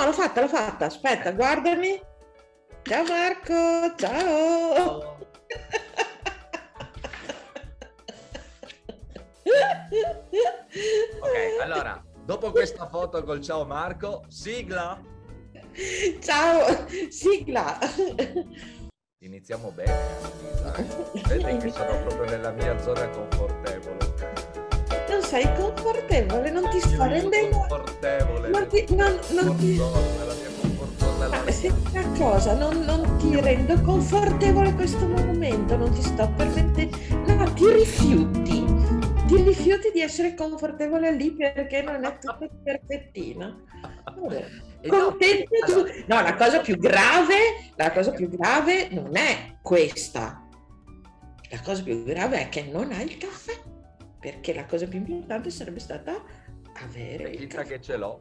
no, 0.00 0.06
l'ho 0.06 0.12
fatta, 0.12 0.40
l'ho 0.40 0.48
fatta. 0.48 0.86
Aspetta, 0.86 1.32
guardami. 1.32 2.00
Ciao 2.82 3.04
Marco, 3.04 3.94
ciao. 3.96 5.18
Ok, 11.20 11.60
allora, 11.60 12.02
dopo 12.24 12.52
questa 12.52 12.86
foto 12.86 13.24
col 13.24 13.40
ciao 13.40 13.64
Marco, 13.66 14.24
sigla. 14.28 14.98
Ciao, 16.20 16.86
sigla. 17.08 17.78
Iniziamo 19.18 19.70
bene, 19.72 19.92
Lisa. 20.40 20.72
Vedi 21.26 21.56
che 21.58 21.70
sono 21.70 22.00
proprio 22.04 22.24
nella 22.24 22.52
mia 22.52 22.78
zona 22.80 23.08
confortevole. 23.08 24.09
Sei 25.30 25.48
confortevole, 25.54 26.50
non 26.50 26.68
ti 26.70 26.80
sto 26.80 27.04
rendendo... 27.04 27.58
Confortevole. 27.58 28.48
Non 28.48 28.66
ti... 28.66 28.84
Non, 28.88 29.16
non 29.30 29.56
ti... 29.58 29.76
Confortona. 29.76 31.28
Ma 31.28 31.50
se 31.52 31.72
una 31.92 32.18
cosa, 32.18 32.54
non, 32.54 32.80
non 32.80 33.16
ti 33.18 33.40
rendo 33.40 33.80
confortevole 33.80 34.74
questo 34.74 35.06
momento, 35.06 35.76
non 35.76 35.92
ti 35.92 36.02
sto 36.02 36.28
permettendo... 36.34 36.96
No, 37.32 37.52
ti 37.52 37.70
rifiuti. 37.70 38.64
Ti 39.28 39.42
rifiuti 39.42 39.92
di 39.94 40.00
essere 40.00 40.34
confortevole 40.34 41.12
lì 41.12 41.30
perché 41.30 41.82
non 41.82 42.04
è 42.04 42.18
tutto 42.18 42.50
perfettino. 42.64 43.66
Vabbè. 44.20 44.46
No, 44.82 45.10
Contento 45.10 45.56
tu. 45.64 45.84
No, 46.08 46.22
la 46.22 46.34
cosa 46.34 46.58
più 46.58 46.76
grave, 46.76 47.70
la 47.76 47.92
cosa 47.92 48.10
più 48.10 48.28
grave 48.28 48.88
non 48.90 49.14
è 49.14 49.58
questa. 49.62 50.44
La 51.50 51.60
cosa 51.62 51.84
più 51.84 52.02
grave 52.02 52.40
è 52.40 52.48
che 52.48 52.62
non 52.64 52.90
hai 52.90 53.04
il 53.04 53.16
caffè. 53.16 53.69
Perché 54.20 54.52
la 54.54 54.66
cosa 54.66 54.86
più 54.86 54.98
importante 54.98 55.50
sarebbe 55.50 55.80
stata 55.80 56.22
avere 56.74 57.30
il 57.30 57.46
Chissà 57.46 57.62
che 57.62 57.80
ce 57.80 57.96
l'ho. 57.96 58.18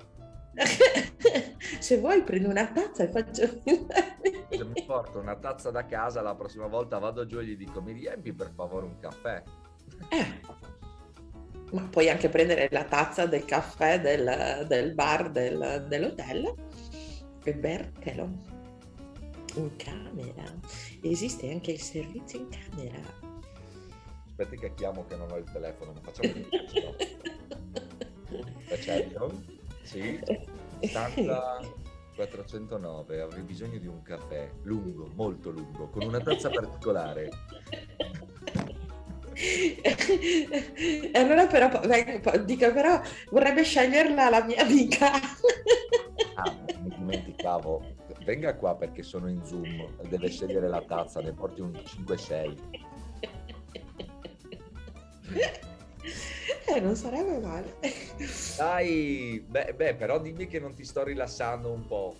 Se 1.79 1.99
vuoi 1.99 2.23
prendo 2.23 2.49
una 2.49 2.67
tazza 2.67 3.03
e 3.03 3.09
faccio... 3.09 3.61
Se 4.49 4.63
mi 4.65 4.83
porto 4.85 5.19
una 5.19 5.35
tazza 5.35 5.71
da 5.71 5.85
casa, 5.85 6.21
la 6.21 6.35
prossima 6.35 6.67
volta 6.67 6.97
vado 6.97 7.25
giù 7.25 7.39
e 7.39 7.45
gli 7.45 7.57
dico 7.57 7.81
mi 7.81 7.91
riempi 7.91 8.33
per 8.33 8.51
favore 8.55 8.85
un 8.85 8.99
caffè. 8.99 9.43
Eh, 10.09 10.41
ma 11.71 11.87
puoi 11.89 12.09
anche 12.09 12.29
prendere 12.29 12.67
la 12.71 12.83
tazza 12.83 13.25
del 13.25 13.45
caffè 13.45 13.99
del, 14.01 14.65
del 14.67 14.93
bar 14.93 15.29
del- 15.29 15.85
dell'hotel 15.87 16.53
e 17.43 17.53
bertelo 17.53 18.29
in 19.55 19.75
camera. 19.75 20.43
Esiste 21.01 21.51
anche 21.51 21.71
il 21.71 21.81
servizio 21.81 22.39
in 22.39 22.49
camera. 22.49 23.18
Aspetti 24.39 24.57
che 24.57 24.73
chiamo 24.73 25.05
che 25.05 25.17
non 25.17 25.29
ho 25.29 25.35
il 25.35 25.43
telefono, 25.51 25.91
ma 25.91 25.99
facciamo 25.99 26.31
di 26.31 26.47
Certo? 28.79 29.43
Sì. 29.81 30.17
Stanza 30.79 31.59
409, 32.15 33.19
avrei 33.19 33.43
bisogno 33.43 33.77
di 33.79 33.87
un 33.87 34.01
caffè 34.01 34.49
lungo, 34.61 35.11
molto 35.13 35.49
lungo, 35.49 35.89
con 35.89 36.03
una 36.03 36.21
tazza 36.21 36.49
particolare. 36.49 37.29
E 39.33 41.11
allora 41.15 41.45
però, 41.47 41.69
dico 42.45 42.71
però 42.71 43.01
vorrebbe 43.31 43.63
sceglierla 43.63 44.29
la 44.29 44.41
mia 44.45 44.61
amica. 44.61 45.11
Ah, 46.35 46.55
mi 46.81 46.95
dimenticavo. 46.95 47.97
Venga 48.23 48.55
qua 48.55 48.73
perché 48.75 49.03
sono 49.03 49.27
in 49.27 49.43
Zoom, 49.43 49.97
deve 50.07 50.29
scegliere 50.29 50.69
la 50.69 50.81
tazza, 50.81 51.19
ne 51.19 51.33
porti 51.33 51.59
un 51.59 51.71
5-6. 51.71 52.78
Non 56.79 56.95
sarebbe 56.95 57.39
male. 57.39 57.75
Dai, 58.57 59.43
beh, 59.47 59.73
beh, 59.75 59.95
però 59.95 60.19
dimmi 60.19 60.47
che 60.47 60.59
non 60.59 60.73
ti 60.73 60.83
sto 60.83 61.03
rilassando 61.03 61.71
un 61.71 61.85
po'. 61.85 62.15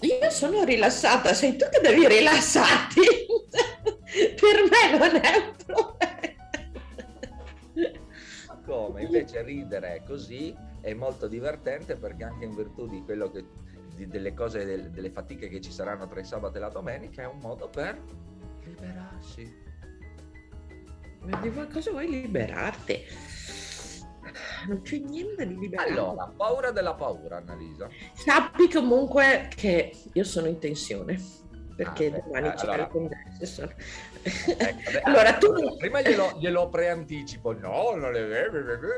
Io 0.00 0.30
sono 0.30 0.62
rilassata, 0.64 1.32
sei 1.32 1.56
tu 1.56 1.66
che 1.70 1.80
devi 1.80 2.06
rilassarti. 2.06 3.00
per 4.36 4.62
me 4.70 4.98
non 4.98 5.16
è 5.16 5.36
un 5.36 5.56
problema. 5.64 6.34
Ma 8.48 8.60
come? 8.64 9.02
Invece 9.02 9.42
ridere 9.42 10.02
così 10.06 10.54
è 10.80 10.92
molto 10.94 11.26
divertente 11.26 11.96
perché 11.96 12.24
anche 12.24 12.44
in 12.44 12.54
virtù 12.54 12.86
di 12.86 13.02
quello 13.02 13.30
che 13.30 13.44
di- 13.94 14.06
delle 14.06 14.34
cose, 14.34 14.64
del- 14.64 14.90
delle 14.90 15.10
fatiche 15.10 15.48
che 15.48 15.60
ci 15.60 15.72
saranno 15.72 16.06
tra 16.06 16.20
il 16.20 16.26
sabato 16.26 16.58
e 16.58 16.60
la 16.60 16.68
domenica 16.68 17.22
è 17.22 17.26
un 17.26 17.38
modo 17.38 17.68
per 17.68 17.98
liberarsi. 18.64 19.64
Ma 21.22 21.40
di 21.40 21.50
cosa 21.72 21.90
vuoi 21.90 22.08
liberarti? 22.08 23.02
Non 24.68 24.82
c'è 24.82 24.98
niente 24.98 25.46
di 25.46 25.58
liberarti. 25.58 25.92
Allora, 25.92 26.32
paura 26.36 26.70
della 26.70 26.94
paura, 26.94 27.36
Annalisa. 27.38 27.88
Sappi 28.14 28.70
comunque 28.70 29.48
che 29.54 29.92
io 30.12 30.24
sono 30.24 30.46
in 30.48 30.58
tensione 30.58 31.20
perché 31.76 32.06
Ah, 32.06 32.10
beh, 32.10 32.22
domani 32.24 32.48
eh, 32.48 32.52
c'è 32.54 32.62
allora. 32.66 32.82
il 32.82 32.88
congresso. 32.88 33.70
Ecco, 34.26 34.98
allora 35.04 35.34
tu 35.34 35.76
Prima 35.78 36.00
glielo, 36.00 36.36
glielo 36.38 36.68
preanticipo, 36.68 37.52
no, 37.52 37.94
non 37.94 38.14
è 38.14 38.48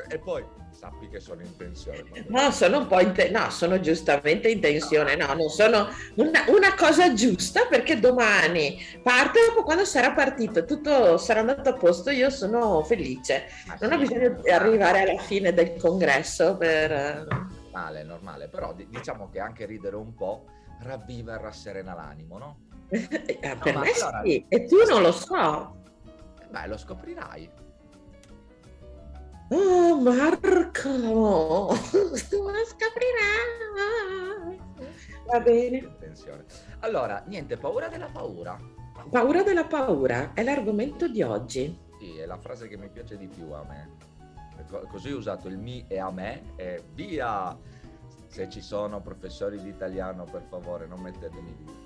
e 0.08 0.18
poi 0.18 0.44
sappi 0.70 1.08
che 1.08 1.20
sono 1.20 1.42
in 1.42 1.56
tensione. 1.56 2.02
No, 2.28 2.50
sono 2.50 2.78
un 2.78 2.86
po' 2.86 3.00
in 3.00 3.12
te- 3.12 3.30
no, 3.30 3.50
sono 3.50 3.78
giustamente 3.80 4.48
in 4.48 4.60
tensione, 4.60 5.16
no, 5.16 5.26
non 5.34 5.48
sono 5.48 5.88
una, 6.16 6.44
una 6.48 6.74
cosa 6.74 7.12
giusta 7.12 7.66
perché 7.66 7.98
domani 7.98 8.78
parte 9.02 9.40
dopo 9.48 9.64
quando 9.64 9.84
sarà 9.84 10.12
partito, 10.12 10.64
tutto 10.64 11.18
sarà 11.18 11.40
andato 11.40 11.68
a 11.70 11.74
posto, 11.74 12.10
io 12.10 12.30
sono 12.30 12.82
felice. 12.84 13.46
Non 13.80 13.92
ho 13.92 13.98
bisogno 13.98 14.40
di 14.40 14.50
arrivare 14.50 15.02
alla 15.02 15.20
fine 15.20 15.52
del 15.52 15.76
congresso 15.76 16.56
per... 16.56 16.92
eh, 16.92 17.26
Normale, 17.28 18.02
normale, 18.02 18.48
però 18.48 18.72
di- 18.72 18.88
diciamo 18.88 19.28
che 19.30 19.40
anche 19.40 19.66
ridere 19.66 19.96
un 19.96 20.14
po' 20.14 20.44
ravviva 20.80 21.34
e 21.34 21.38
rasserena 21.42 21.94
l'animo, 21.94 22.38
no? 22.38 22.58
Eh, 22.90 23.56
per 23.62 23.76
me 23.78 23.90
allora- 23.92 24.22
sì, 24.24 24.44
e 24.48 24.64
tu 24.66 24.76
non 24.88 25.02
lo 25.02 25.12
so. 25.12 25.76
Beh, 26.50 26.66
lo 26.66 26.76
scoprirai. 26.76 27.50
Oh 29.50 29.98
Marco, 30.00 30.88
lo 30.90 31.74
scoprirai. 32.66 34.60
Va 35.26 35.40
bene. 35.40 35.78
Attenzione. 35.78 36.44
Allora, 36.80 37.22
niente, 37.26 37.56
paura 37.56 37.88
della 37.88 38.08
paura. 38.12 38.58
Paura 39.10 39.42
della 39.42 39.64
paura 39.64 40.32
è 40.34 40.42
l'argomento 40.42 41.08
di 41.08 41.22
oggi. 41.22 41.78
Sì, 41.98 42.18
è 42.18 42.26
la 42.26 42.36
frase 42.38 42.68
che 42.68 42.76
mi 42.76 42.90
piace 42.90 43.16
di 43.16 43.26
più 43.26 43.50
a 43.52 43.64
me. 43.66 43.96
Co- 44.68 44.86
Così 44.90 45.12
ho 45.12 45.16
usato 45.18 45.48
il 45.48 45.56
mi 45.58 45.84
e 45.88 45.98
a 45.98 46.10
me 46.10 46.52
e 46.56 46.82
via! 46.92 47.56
Se 48.26 48.48
ci 48.50 48.60
sono 48.60 49.00
professori 49.00 49.58
di 49.62 49.68
italiano, 49.70 50.24
per 50.24 50.44
favore, 50.50 50.86
non 50.86 51.00
mettetemi 51.00 51.56
giù. 51.56 51.77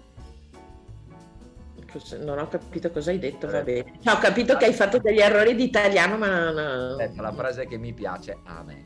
Non 2.20 2.38
ho 2.38 2.48
capito 2.48 2.90
cosa 2.90 3.10
hai 3.10 3.18
detto, 3.18 3.48
va 3.50 3.62
bene. 3.62 3.98
No, 4.02 4.12
ho 4.12 4.18
capito 4.18 4.56
che 4.56 4.64
hai 4.66 4.72
fatto 4.72 4.98
degli 4.98 5.20
errori 5.20 5.54
di 5.54 5.64
italiano, 5.64 6.16
ma 6.16 6.50
no. 6.50 6.98
Ecco, 6.98 7.20
la 7.22 7.32
frase 7.32 7.66
che 7.66 7.76
mi 7.76 7.92
piace 7.92 8.38
a 8.44 8.62
me. 8.62 8.84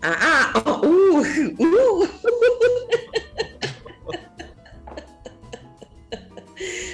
Ah, 0.00 0.52
ah, 0.52 0.62
oh, 0.66 0.86
uh, 0.86 1.54
uh. 1.56 2.08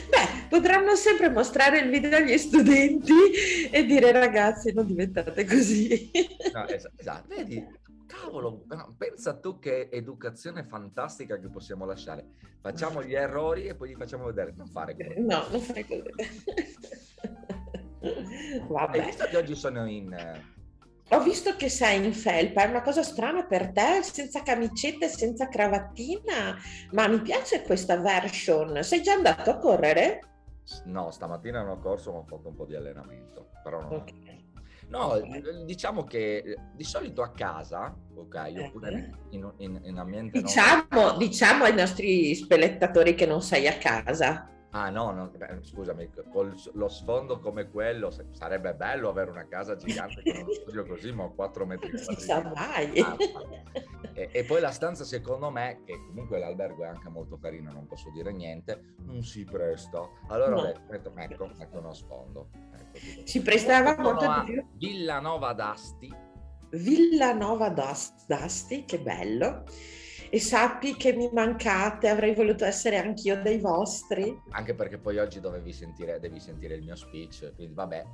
Beh, 0.08 0.46
potranno 0.48 0.94
sempre 0.94 1.28
mostrare 1.28 1.80
il 1.80 1.90
video 1.90 2.16
agli 2.16 2.38
studenti 2.38 3.68
e 3.70 3.84
dire 3.84 4.12
ragazzi 4.12 4.72
non 4.72 4.86
diventate 4.86 5.44
così. 5.44 6.10
No, 6.52 6.66
es- 6.66 6.88
esatto, 6.96 7.34
vedi? 7.34 7.78
Cavolo, 8.20 8.64
pensa 8.96 9.38
tu 9.38 9.58
che 9.58 9.88
educazione 9.90 10.64
fantastica 10.64 11.38
che 11.38 11.48
possiamo 11.48 11.84
lasciare. 11.84 12.26
Facciamo 12.60 13.02
gli 13.02 13.14
errori 13.14 13.66
e 13.66 13.74
poi 13.74 13.90
gli 13.90 13.96
facciamo 13.96 14.24
vedere. 14.26 14.52
Non 14.56 14.66
fare 14.66 14.94
così. 14.94 15.20
No, 15.20 15.46
non 15.50 15.60
fai 15.60 15.86
così. 15.86 16.02
Hai 18.02 18.66
Vabbè. 18.68 19.04
visto 19.04 19.24
che 19.26 19.36
oggi 19.36 19.54
sono 19.54 19.86
in... 19.86 20.12
eh, 20.12 20.42
Ho 21.10 21.22
visto 21.22 21.56
che 21.56 21.68
sei 21.68 22.04
in 22.04 22.12
felpa, 22.12 22.64
è 22.64 22.68
una 22.68 22.82
cosa 22.82 23.02
strana 23.02 23.44
per 23.44 23.72
te, 23.72 24.02
senza 24.02 24.42
camicetta 24.42 25.06
e 25.06 25.08
senza 25.08 25.48
cravattina, 25.48 26.56
ma 26.92 27.08
mi 27.08 27.20
piace 27.20 27.62
questa 27.62 27.98
version. 27.98 28.82
Sei 28.82 29.02
già 29.02 29.12
andato 29.14 29.50
a 29.50 29.58
correre? 29.58 30.20
No, 30.84 31.10
stamattina 31.10 31.62
non 31.62 31.78
ho 31.78 31.80
corso, 31.80 32.12
ma 32.12 32.18
ho 32.18 32.24
fatto 32.24 32.48
un 32.48 32.54
po' 32.54 32.64
di 32.66 32.74
allenamento. 32.76 33.50
Però 33.62 33.80
non... 33.80 33.92
Ok. 33.94 34.12
No, 34.90 35.14
eh, 35.14 35.64
diciamo 35.64 36.02
che 36.04 36.36
eh, 36.38 36.56
di 36.74 36.82
solito 36.84 37.22
a 37.22 37.30
casa, 37.30 37.96
ok, 38.14 38.52
oppure 38.58 39.10
in, 39.30 39.48
in- 39.58 39.80
in 39.84 39.98
ambiente... 39.98 40.38
non- 40.38 40.46
Diciamo, 40.46 41.16
diciamo 41.16 41.64
ai 41.64 41.74
nostri 41.74 42.34
spettatori 42.34 43.14
che 43.14 43.24
non 43.24 43.40
sei 43.40 43.68
a 43.68 43.78
casa. 43.78 44.48
Ah 44.72 44.88
no, 44.88 45.10
no, 45.10 45.32
scusami, 45.62 46.10
con 46.30 46.54
lo 46.74 46.88
sfondo 46.88 47.40
come 47.40 47.68
quello 47.70 48.10
sarebbe 48.30 48.72
bello 48.74 49.08
avere 49.08 49.30
una 49.30 49.48
casa 49.48 49.74
gigante 49.74 50.22
con 50.22 50.42
uno 50.42 50.52
studio 50.52 50.86
così, 50.86 51.10
ma 51.12 51.24
ho 51.24 51.34
4 51.34 51.66
metri 51.66 51.90
Non 51.90 51.98
si 51.98 52.14
sa 52.20 52.40
mai. 52.54 53.00
Ah, 53.00 53.16
E, 54.12 54.28
e 54.32 54.44
poi 54.44 54.60
la 54.60 54.70
stanza, 54.70 55.04
secondo 55.04 55.50
me, 55.50 55.82
che 55.84 55.94
comunque 56.06 56.38
l'albergo 56.38 56.84
è 56.84 56.86
anche 56.88 57.08
molto 57.08 57.38
carino, 57.38 57.72
non 57.72 57.86
posso 57.86 58.10
dire 58.10 58.32
niente, 58.32 58.94
non 59.04 59.22
si 59.22 59.44
presta. 59.44 60.08
Allora 60.28 60.56
ho 60.56 60.60
No. 60.60 60.66
detto, 60.66 60.80
metto, 60.90 61.10
metto, 61.14 61.50
metto 61.58 61.78
uno 61.78 61.92
sfondo. 61.94 62.48
Ecco. 62.72 63.26
Si 63.26 63.40
prestava 63.42 63.96
molto 63.98 64.26
di 64.44 64.52
più. 64.52 64.66
Villanova 64.76 65.52
d'Asti. 65.52 66.12
Villanova 66.70 67.68
d'As- 67.70 68.26
d'Asti, 68.26 68.84
che 68.84 68.98
bello. 69.00 69.64
E 70.30 70.38
sappi 70.38 70.94
che 70.94 71.12
mi 71.12 71.28
mancate, 71.32 72.08
avrei 72.08 72.34
voluto 72.34 72.64
essere 72.64 72.98
anch'io 72.98 73.42
dei 73.42 73.58
vostri. 73.58 74.40
Anche 74.50 74.74
perché 74.74 74.96
poi 74.96 75.18
oggi 75.18 75.40
dovevi 75.40 75.72
sentire, 75.72 76.20
devi 76.20 76.38
sentire 76.38 76.76
il 76.76 76.82
mio 76.82 76.94
speech, 76.94 77.52
quindi 77.56 77.74
vabbè, 77.74 78.04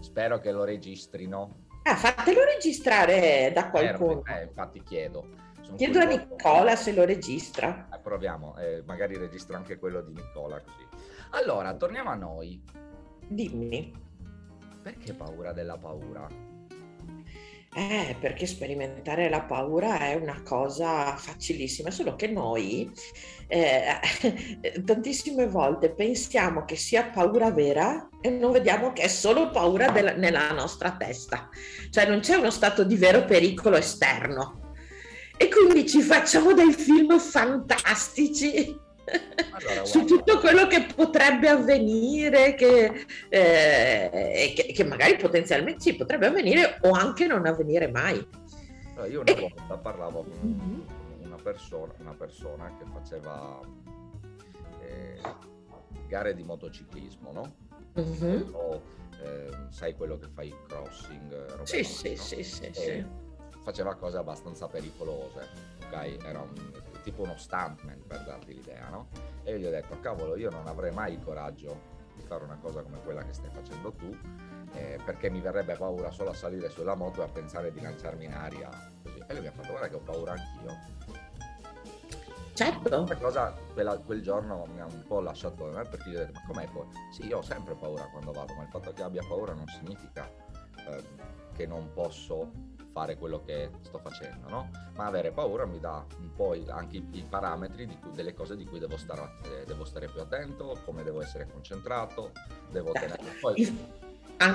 spero 0.00 0.38
che 0.38 0.52
lo 0.52 0.64
registrino. 0.64 1.64
Ah, 1.84 1.96
fatelo 1.96 2.44
registrare 2.44 3.50
da 3.54 3.70
qualcuno. 3.70 4.22
Eh, 4.26 4.42
infatti 4.42 4.82
chiedo. 4.82 5.26
Sono 5.62 5.76
Chiedo 5.76 6.00
a 6.00 6.04
Nicola 6.04 6.76
se 6.76 6.92
lo 6.92 7.04
registra. 7.04 7.88
Eh, 7.90 7.98
proviamo, 7.98 8.56
eh, 8.58 8.82
magari 8.84 9.16
registra 9.16 9.56
anche 9.56 9.78
quello 9.78 10.02
di 10.02 10.12
Nicola 10.12 10.60
così. 10.60 10.86
Allora, 11.30 11.72
torniamo 11.74 12.10
a 12.10 12.14
noi. 12.14 12.62
Dimmi. 13.26 13.92
Perché 14.82 15.14
paura 15.14 15.52
della 15.52 15.78
paura? 15.78 16.51
Eh, 17.74 18.16
perché 18.20 18.46
sperimentare 18.46 19.30
la 19.30 19.40
paura 19.44 20.00
è 20.00 20.14
una 20.14 20.42
cosa 20.42 21.16
facilissima, 21.16 21.90
solo 21.90 22.16
che 22.16 22.26
noi 22.26 22.90
eh, 23.46 23.98
tantissime 24.84 25.48
volte 25.48 25.90
pensiamo 25.90 26.66
che 26.66 26.76
sia 26.76 27.04
paura 27.04 27.50
vera 27.50 28.10
e 28.20 28.28
non 28.28 28.52
vediamo 28.52 28.92
che 28.92 29.02
è 29.02 29.08
solo 29.08 29.48
paura 29.48 29.90
della, 29.90 30.12
nella 30.12 30.52
nostra 30.52 30.96
testa, 30.98 31.48
cioè 31.88 32.06
non 32.06 32.20
c'è 32.20 32.36
uno 32.36 32.50
stato 32.50 32.84
di 32.84 32.96
vero 32.96 33.24
pericolo 33.24 33.76
esterno. 33.76 34.74
E 35.38 35.48
quindi 35.48 35.88
ci 35.88 36.02
facciamo 36.02 36.52
dei 36.52 36.74
film 36.74 37.18
fantastici 37.18 38.78
allora, 39.50 39.84
su 39.84 40.04
tutto 40.04 40.38
quello 40.38 40.66
che 40.66 40.86
potrebbe 40.94 41.48
avvenire, 41.48 42.54
che, 42.54 43.06
eh, 43.28 44.52
che, 44.54 44.72
che, 44.72 44.84
magari 44.84 45.16
potenzialmente 45.16 45.80
sì, 45.80 45.96
potrebbe 45.96 46.26
avvenire 46.26 46.78
o 46.82 46.90
anche 46.90 47.26
non 47.26 47.46
avvenire 47.46 47.88
mai. 47.88 48.26
Allora, 48.94 49.06
io 49.06 49.20
una 49.20 49.32
e... 49.32 49.40
volta 49.40 49.76
parlavo 49.76 50.24
con 50.24 50.48
mm-hmm. 50.48 50.80
una, 51.24 51.36
persona, 51.42 51.92
una 51.98 52.14
persona 52.14 52.76
che 52.78 52.84
faceva 52.92 53.60
eh, 54.80 55.20
gare 56.06 56.34
di 56.34 56.42
motociclismo, 56.42 57.32
no? 57.32 57.54
Mm-hmm. 57.98 58.54
O, 58.54 58.80
eh, 59.22 59.50
sai 59.70 59.94
quello 59.94 60.18
che 60.18 60.28
fa 60.32 60.42
il 60.42 60.56
crossing? 60.66 61.62
Sì, 61.64 61.84
sì, 61.84 62.10
no? 62.10 62.16
sì, 62.16 62.42
sì, 62.42 62.70
sì. 62.72 63.04
Faceva 63.62 63.94
cose 63.94 64.16
abbastanza 64.16 64.66
pericolose, 64.66 65.48
ok? 65.86 66.24
Era 66.24 66.40
un 66.40 66.52
tipo 67.02 67.22
uno 67.22 67.36
stuntman 67.36 68.02
per 68.06 68.24
darti 68.24 68.54
l'idea, 68.54 68.88
no? 68.88 69.08
E 69.42 69.52
io 69.52 69.58
gli 69.58 69.66
ho 69.66 69.70
detto, 69.70 69.98
cavolo, 70.00 70.36
io 70.36 70.50
non 70.50 70.66
avrei 70.66 70.92
mai 70.92 71.14
il 71.14 71.22
coraggio 71.22 71.90
di 72.14 72.22
fare 72.22 72.44
una 72.44 72.58
cosa 72.60 72.82
come 72.82 73.00
quella 73.02 73.22
che 73.24 73.32
stai 73.32 73.50
facendo 73.50 73.92
tu, 73.92 74.16
eh, 74.74 74.98
perché 75.04 75.30
mi 75.30 75.40
verrebbe 75.40 75.74
paura 75.74 76.10
solo 76.10 76.30
a 76.30 76.34
salire 76.34 76.70
sulla 76.70 76.94
moto 76.94 77.20
e 77.20 77.24
a 77.24 77.28
pensare 77.28 77.72
di 77.72 77.80
lanciarmi 77.80 78.24
in 78.24 78.32
aria. 78.32 78.68
Così. 79.02 79.22
E 79.26 79.32
lui 79.32 79.42
mi 79.42 79.48
ha 79.48 79.52
fatto, 79.52 79.68
guarda 79.68 79.88
che 79.88 79.94
ho 79.96 80.00
paura 80.00 80.32
anch'io. 80.32 81.20
Certo. 82.54 83.04
Questa 83.04 83.16
cosa 83.16 83.54
quella, 83.72 83.96
quel 83.96 84.22
giorno 84.22 84.66
mi 84.72 84.80
ha 84.80 84.84
un 84.84 85.04
po' 85.06 85.20
lasciato 85.20 85.70
da 85.70 85.78
me 85.78 85.88
perché 85.88 86.10
gli 86.10 86.16
ho 86.16 86.18
detto, 86.18 86.32
ma 86.34 86.46
com'è 86.46 86.68
poi? 86.68 86.86
Sì, 87.10 87.26
io 87.26 87.38
ho 87.38 87.42
sempre 87.42 87.74
paura 87.74 88.04
quando 88.10 88.30
vado, 88.30 88.54
ma 88.54 88.62
il 88.62 88.68
fatto 88.68 88.92
che 88.92 89.02
abbia 89.02 89.24
paura 89.26 89.54
non 89.54 89.66
significa 89.68 90.30
eh, 90.86 91.02
che 91.54 91.66
non 91.66 91.90
posso 91.94 92.50
fare 92.92 93.16
quello 93.16 93.42
che 93.44 93.70
sto 93.82 93.98
facendo, 93.98 94.48
no? 94.48 94.70
Ma 94.94 95.06
avere 95.06 95.32
paura 95.32 95.66
mi 95.66 95.80
dà 95.80 96.04
un 96.18 96.34
po' 96.34 96.54
anche 96.68 96.98
i, 96.98 97.08
i 97.12 97.24
parametri 97.28 97.86
cui, 98.00 98.12
delle 98.12 98.34
cose 98.34 98.56
di 98.56 98.64
cui 98.64 98.78
devo 98.78 98.96
stare, 98.96 99.32
eh, 99.44 99.64
devo 99.66 99.84
stare, 99.84 100.08
più 100.08 100.20
attento, 100.20 100.78
come 100.84 101.02
devo 101.02 101.22
essere 101.22 101.48
concentrato, 101.50 102.32
devo 102.70 102.92
tenere... 102.92 103.18
Poi... 103.40 103.90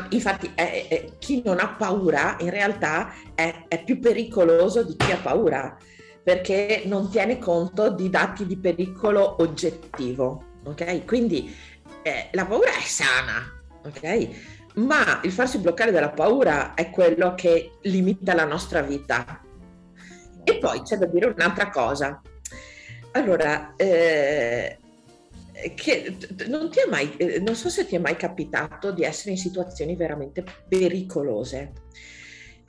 Infatti 0.10 0.52
eh, 0.54 0.86
eh, 0.90 1.14
chi 1.18 1.42
non 1.46 1.60
ha 1.60 1.70
paura 1.70 2.36
in 2.42 2.50
realtà 2.50 3.14
è, 3.34 3.68
è 3.70 3.84
più 3.86 4.00
pericoloso 4.00 4.84
di 4.84 4.98
chi 4.98 5.12
ha 5.14 5.18
paura 5.18 5.78
perché 6.22 6.84
non 6.88 7.10
tiene 7.10 7.40
conto 7.40 7.90
di 7.90 8.10
dati 8.10 8.46
di 8.46 8.58
pericolo 8.58 9.42
oggettivo, 9.42 10.58
ok? 10.66 11.06
Quindi 11.06 11.56
eh, 12.02 12.28
la 12.34 12.46
paura 12.46 12.72
è 12.76 12.82
sana, 12.82 13.50
ok? 13.86 14.57
Ma 14.78 15.22
il 15.24 15.32
farsi 15.32 15.60
bloccare 15.60 15.92
dalla 15.92 16.10
paura 16.10 16.74
è 16.74 16.90
quello 16.90 17.34
che 17.36 17.78
limita 17.84 18.34
la 18.34 18.46
nostra 18.46 18.82
vita. 18.82 19.42
E 20.44 20.58
poi 20.58 20.82
c'è 20.82 20.98
da 20.98 21.06
dire 21.06 21.28
un'altra 21.28 21.70
cosa. 21.70 22.22
Allora, 23.12 23.74
eh, 23.76 24.78
che 25.76 26.18
non, 26.48 26.70
ti 26.70 26.80
è 26.80 26.90
mai, 26.90 27.16
eh, 27.18 27.40
non 27.40 27.56
so 27.56 27.70
se 27.70 27.86
ti 27.86 27.96
è 27.96 28.00
mai 28.00 28.16
capitato 28.16 28.92
di 28.92 29.04
essere 29.04 29.32
in 29.32 29.38
situazioni 29.38 29.96
veramente 29.96 30.44
pericolose 30.68 31.74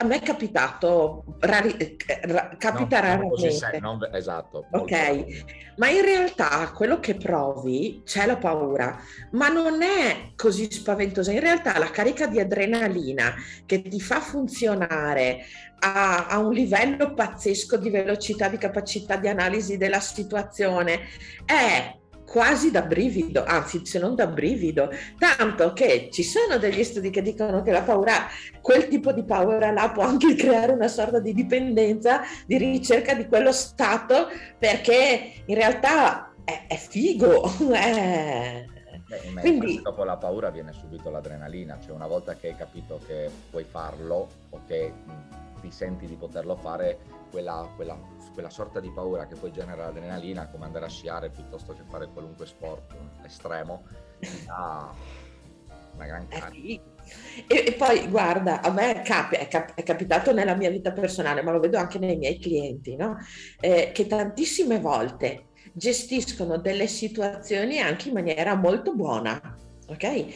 a 0.01 0.05
me 0.05 0.15
è 0.15 0.21
capitato, 0.21 1.25
rari, 1.39 1.75
eh, 1.75 2.21
ra, 2.23 2.55
capita 2.57 3.01
no, 3.01 3.05
raramente. 3.05 3.51
Sei, 3.51 3.81
non, 3.81 3.99
esatto. 4.13 4.67
Ok, 4.71 5.73
ma 5.75 5.89
in 5.89 6.01
realtà 6.01 6.71
quello 6.73 7.01
che 7.01 7.15
provi 7.15 8.01
c'è 8.05 8.25
la 8.25 8.37
paura, 8.37 8.97
ma 9.31 9.49
non 9.49 9.81
è 9.81 10.31
così 10.37 10.71
spaventosa. 10.71 11.33
In 11.33 11.41
realtà 11.41 11.77
la 11.77 11.91
carica 11.91 12.27
di 12.27 12.39
adrenalina 12.39 13.33
che 13.65 13.81
ti 13.81 13.99
fa 13.99 14.21
funzionare 14.21 15.43
a, 15.79 16.27
a 16.27 16.37
un 16.37 16.53
livello 16.53 17.13
pazzesco 17.13 17.75
di 17.75 17.89
velocità, 17.89 18.47
di 18.47 18.57
capacità 18.57 19.17
di 19.17 19.27
analisi 19.27 19.75
della 19.75 19.99
situazione 19.99 21.01
è 21.43 21.93
quasi 22.29 22.69
da 22.69 22.83
brivido, 22.83 23.43
anzi 23.43 23.83
se 23.85 23.97
non 23.97 24.13
da 24.13 24.27
brivido, 24.27 24.91
tanto 25.17 25.73
che 25.73 26.09
ci 26.11 26.21
sono 26.21 26.59
degli 26.59 26.83
studi 26.83 27.09
che 27.09 27.23
dicono 27.23 27.63
che 27.63 27.71
la 27.71 27.81
paura, 27.81 28.27
quel 28.61 28.87
tipo 28.87 29.11
di 29.11 29.23
paura 29.23 29.71
là 29.71 29.89
può 29.89 30.03
anche 30.03 30.35
creare 30.37 30.73
una 30.73 30.87
sorta 30.87 31.19
di 31.19 31.33
dipendenza, 31.33 32.21
di 32.45 32.57
ricerca 32.57 33.15
di 33.15 33.25
quello 33.25 33.51
stato, 33.51 34.27
perché 34.59 35.41
in 35.43 35.55
realtà 35.55 36.31
è, 36.43 36.65
è 36.67 36.75
figo. 36.75 37.49
È... 37.73 38.65
Beh, 39.09 39.39
Quindi... 39.41 39.81
dopo 39.81 40.03
la 40.03 40.17
paura 40.17 40.51
viene 40.51 40.71
subito 40.71 41.09
l'adrenalina, 41.09 41.79
cioè 41.79 41.95
una 41.95 42.05
volta 42.05 42.35
che 42.35 42.49
hai 42.49 42.55
capito 42.55 42.99
che 43.07 43.27
puoi 43.49 43.63
farlo 43.63 44.27
o 44.51 44.61
che 44.67 44.93
ti 45.61 45.71
senti 45.71 46.05
di 46.05 46.13
poterlo 46.13 46.55
fare, 46.55 46.99
quella, 47.31 47.67
quella 47.75 47.97
quella 48.39 48.49
sorta 48.49 48.79
di 48.79 48.89
paura 48.89 49.27
che 49.27 49.35
poi 49.35 49.51
genera 49.51 49.83
l'adrenalina, 49.83 50.47
come 50.47 50.63
andare 50.63 50.85
a 50.85 50.89
sciare 50.89 51.29
piuttosto 51.29 51.73
che 51.73 51.83
fare 51.89 52.07
qualunque 52.07 52.45
sport 52.45 52.95
estremo, 53.25 53.83
ha 54.47 54.93
una 55.93 56.05
gran 56.05 56.25
eh 56.29 56.39
carica. 56.39 56.83
E, 57.47 57.63
e, 57.67 57.73
poi 57.73 58.07
guarda, 58.07 58.61
a 58.61 58.71
me 58.71 58.95
è, 58.95 59.01
cap- 59.01 59.33
è, 59.33 59.49
cap- 59.49 59.73
è, 59.73 59.83
capitato 59.83 60.31
nella 60.31 60.55
mia 60.55 60.69
vita 60.69 60.93
personale, 60.93 61.41
ma 61.41 61.51
lo 61.51 61.59
vedo 61.59 61.77
anche 61.77 61.99
nei 61.99 62.15
miei 62.15 62.39
clienti, 62.39 62.95
no? 62.95 63.17
eh, 63.59 63.91
che 63.93 64.07
tantissime 64.07 64.79
volte 64.79 65.47
gestiscono 65.73 66.57
delle 66.59 66.87
situazioni 66.87 67.79
anche 67.79 68.07
in 68.07 68.13
maniera 68.13 68.55
molto 68.55 68.95
buona, 68.95 69.57
ok? 69.87 70.27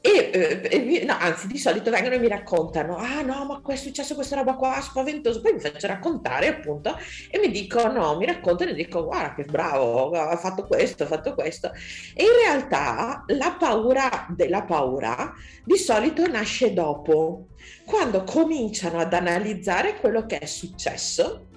E, 0.00 0.68
eh, 0.70 1.04
no, 1.04 1.16
anzi, 1.18 1.46
di 1.48 1.58
solito 1.58 1.90
vengono 1.90 2.14
e 2.14 2.18
mi 2.18 2.28
raccontano: 2.28 2.96
Ah, 2.96 3.22
no, 3.22 3.44
ma 3.44 3.72
è 3.72 3.76
successo 3.76 4.14
questa 4.14 4.36
roba 4.36 4.54
qua 4.54 4.80
spaventosa. 4.80 5.40
Poi 5.40 5.54
mi 5.54 5.60
faccio 5.60 5.86
raccontare, 5.86 6.48
appunto, 6.48 6.96
e 7.30 7.38
mi 7.38 7.50
dicono: 7.50 8.16
Mi 8.16 8.26
raccontano 8.26 8.70
e 8.70 8.74
dico: 8.74 9.04
Guarda, 9.04 9.34
che 9.34 9.44
bravo, 9.44 10.10
ha 10.10 10.36
fatto 10.36 10.66
questo, 10.66 11.04
ha 11.04 11.06
fatto 11.06 11.34
questo. 11.34 11.72
E 12.14 12.22
in 12.22 12.32
realtà 12.44 13.24
la 13.28 13.56
paura 13.58 14.26
della 14.30 14.62
paura 14.62 15.32
di 15.64 15.76
solito 15.76 16.26
nasce 16.28 16.72
dopo, 16.72 17.48
quando 17.84 18.22
cominciano 18.22 18.98
ad 18.98 19.12
analizzare 19.12 19.96
quello 19.96 20.24
che 20.26 20.38
è 20.38 20.46
successo 20.46 21.48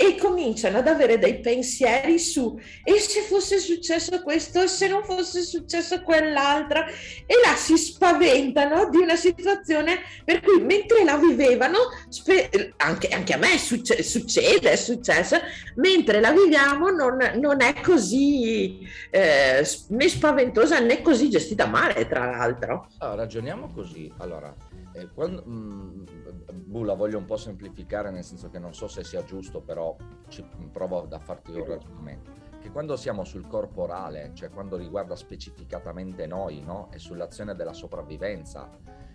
e 0.00 0.14
cominciano 0.14 0.78
ad 0.78 0.86
avere 0.86 1.18
dei 1.18 1.40
pensieri 1.40 2.20
su 2.20 2.56
e 2.84 3.00
se 3.00 3.22
fosse 3.22 3.58
successo 3.58 4.22
questo? 4.22 4.62
E 4.62 4.68
se 4.68 4.86
non 4.86 5.02
fosse 5.02 5.42
successo 5.42 6.02
quell'altra? 6.02 6.86
E 6.86 7.34
là 7.44 7.56
si 7.56 7.76
spaventano 7.76 8.88
di 8.90 8.98
una 8.98 9.16
situazione 9.16 9.98
per 10.24 10.40
cui 10.40 10.60
mentre 10.60 11.02
la 11.02 11.16
vivevano 11.16 11.78
anche, 12.76 13.08
anche, 13.08 13.32
a 13.32 13.38
me 13.38 13.58
succe- 13.58 14.04
succede 14.04 14.70
è 14.70 14.76
successo 14.76 15.36
mentre 15.74 16.20
la 16.20 16.30
viviamo 16.30 16.90
non, 16.90 17.18
non 17.34 17.60
è 17.60 17.74
così 17.80 18.78
eh, 19.10 19.68
né 19.88 20.08
spaventosa 20.08 20.78
né 20.78 21.02
così 21.02 21.28
gestita 21.28 21.66
male 21.66 22.06
tra 22.06 22.30
l'altro. 22.30 22.86
Allora, 22.98 23.22
ragioniamo 23.22 23.72
così. 23.74 24.08
Allora 24.18 24.54
eh, 24.98 25.08
quando, 25.14 25.42
mh, 25.44 25.52
mm, 25.52 26.04
Bu, 26.64 26.82
la 26.82 26.94
voglio 26.94 27.18
un 27.18 27.24
po' 27.24 27.36
semplificare, 27.36 28.10
nel 28.10 28.24
senso 28.24 28.50
che 28.50 28.58
non 28.58 28.74
so 28.74 28.88
se 28.88 29.04
sia 29.04 29.22
giusto, 29.22 29.60
però 29.60 29.96
ci, 30.28 30.44
provo 30.70 31.06
a 31.08 31.18
farti 31.18 31.52
un 31.52 31.64
ragionamento. 31.64 32.32
Che 32.60 32.70
quando 32.70 32.96
siamo 32.96 33.24
sul 33.24 33.46
corporale, 33.46 34.32
cioè 34.34 34.50
quando 34.50 34.76
riguarda 34.76 35.14
specificatamente 35.14 36.26
noi, 36.26 36.60
no? 36.60 36.90
E 36.92 36.98
sull'azione 36.98 37.54
della 37.54 37.72
sopravvivenza, 37.72 38.68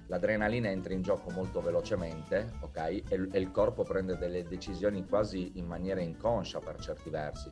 l'adrenalina 0.08 0.70
entra 0.70 0.94
in 0.94 1.02
gioco 1.02 1.30
molto 1.32 1.60
velocemente, 1.60 2.54
ok? 2.62 2.78
E, 2.78 3.04
e 3.32 3.40
il 3.40 3.52
corpo 3.52 3.84
prende 3.84 4.18
delle 4.18 4.44
decisioni 4.44 5.06
quasi 5.06 5.52
in 5.56 5.66
maniera 5.66 6.00
inconscia 6.00 6.60
per 6.60 6.80
certi 6.80 7.10
versi. 7.10 7.52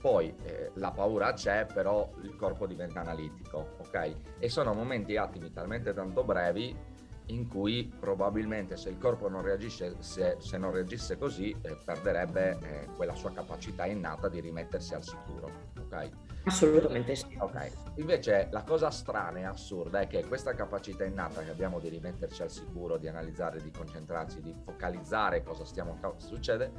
Poi 0.00 0.34
eh, 0.44 0.70
la 0.74 0.90
paura 0.90 1.32
c'è, 1.32 1.66
però 1.66 2.10
il 2.22 2.34
corpo 2.36 2.66
diventa 2.66 3.00
analitico, 3.00 3.76
ok? 3.78 4.14
E 4.38 4.48
sono 4.48 4.72
momenti 4.72 5.16
attimi 5.16 5.50
talmente 5.52 5.92
tanto 5.92 6.24
brevi 6.24 6.76
in 7.26 7.48
cui 7.48 7.92
probabilmente 7.98 8.76
se 8.76 8.88
il 8.90 8.98
corpo 8.98 9.28
non 9.28 9.42
reagisce, 9.42 9.96
se, 10.00 10.36
se 10.38 10.58
non 10.58 10.72
reagisse 10.72 11.16
così, 11.16 11.54
eh, 11.62 11.76
perderebbe 11.84 12.58
eh, 12.60 12.88
quella 12.96 13.14
sua 13.14 13.32
capacità 13.32 13.86
innata 13.86 14.28
di 14.28 14.40
rimettersi 14.40 14.94
al 14.94 15.02
sicuro. 15.02 15.70
Ok? 15.78 16.10
Assolutamente 16.44 17.14
sì. 17.14 17.36
Ok. 17.38 17.70
Invece 17.96 18.48
la 18.50 18.62
cosa 18.62 18.90
strana 18.90 19.38
e 19.38 19.44
assurda 19.44 20.00
è 20.00 20.06
che 20.08 20.24
questa 20.26 20.54
capacità 20.54 21.04
innata 21.04 21.42
che 21.42 21.50
abbiamo 21.50 21.78
di 21.78 21.88
rimetterci 21.88 22.42
al 22.42 22.50
sicuro, 22.50 22.96
di 22.96 23.06
analizzare, 23.06 23.62
di 23.62 23.70
concentrarci, 23.70 24.40
di 24.40 24.52
focalizzare 24.64 25.42
cosa 25.42 25.64
stiamo 25.64 25.98
succede, 26.16 26.72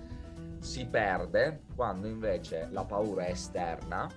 si 0.60 0.86
perde 0.86 1.62
quando 1.76 2.08
invece 2.08 2.68
la 2.72 2.84
paura 2.84 3.26
è 3.26 3.32
esterna 3.32 4.10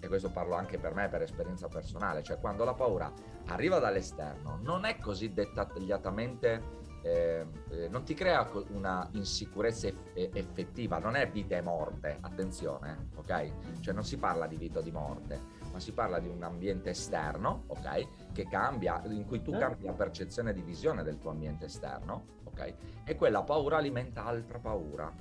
e 0.00 0.08
questo 0.08 0.30
parlo 0.30 0.54
anche 0.54 0.78
per 0.78 0.94
me 0.94 1.08
per 1.08 1.22
esperienza 1.22 1.68
personale, 1.68 2.22
cioè 2.22 2.38
quando 2.38 2.64
la 2.64 2.74
paura 2.74 3.12
arriva 3.46 3.78
dall'esterno 3.78 4.58
non 4.62 4.84
è 4.84 4.98
così 4.98 5.32
dettagliatamente, 5.32 6.86
eh, 7.02 7.46
eh, 7.70 7.88
non 7.88 8.04
ti 8.04 8.14
crea 8.14 8.48
una 8.70 9.08
insicurezza 9.12 9.86
eff- 9.86 10.36
effettiva, 10.36 10.98
non 10.98 11.16
è 11.16 11.28
vita 11.28 11.56
e 11.56 11.62
morte, 11.62 12.18
attenzione, 12.20 13.08
ok? 13.16 13.80
Cioè 13.80 13.94
non 13.94 14.04
si 14.04 14.18
parla 14.18 14.46
di 14.46 14.56
vita 14.56 14.80
o 14.80 14.82
di 14.82 14.90
morte, 14.90 15.40
ma 15.72 15.80
si 15.80 15.92
parla 15.92 16.18
di 16.18 16.28
un 16.28 16.42
ambiente 16.42 16.90
esterno, 16.90 17.64
ok? 17.68 18.32
Che 18.32 18.46
cambia, 18.48 19.02
in 19.06 19.26
cui 19.26 19.42
tu 19.42 19.52
cambi 19.52 19.84
la 19.84 19.92
percezione 19.92 20.52
di 20.52 20.62
visione 20.62 21.02
del 21.02 21.18
tuo 21.18 21.30
ambiente 21.30 21.66
esterno, 21.66 22.24
ok? 22.44 22.74
E 23.04 23.14
quella 23.16 23.42
paura 23.42 23.78
alimenta 23.78 24.24
altra 24.24 24.58
paura. 24.58 25.12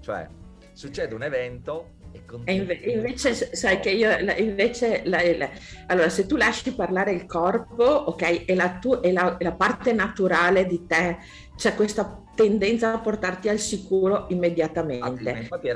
Cioè, 0.00 0.28
succede 0.72 1.14
un 1.14 1.22
evento 1.22 2.02
e 2.44 2.54
inve- 2.54 2.80
invece 2.84 3.34
sai 3.34 3.80
che 3.80 3.90
io 3.90 4.10
invece 4.38 5.02
la, 5.04 5.20
la, 5.36 5.50
allora 5.86 6.08
se 6.08 6.26
tu 6.26 6.36
lasci 6.36 6.72
parlare 6.74 7.12
il 7.12 7.26
corpo 7.26 7.84
ok 7.84 8.44
è 8.44 8.54
la, 8.54 8.78
tu, 8.78 9.00
è 9.00 9.10
la, 9.12 9.36
è 9.36 9.44
la 9.44 9.52
parte 9.52 9.92
naturale 9.92 10.66
di 10.66 10.86
te 10.86 11.18
c'è 11.56 11.74
questa 11.74 12.22
tendenza 12.34 12.92
a 12.92 12.98
portarti 12.98 13.48
al 13.48 13.58
sicuro 13.58 14.26
immediatamente. 14.30 15.22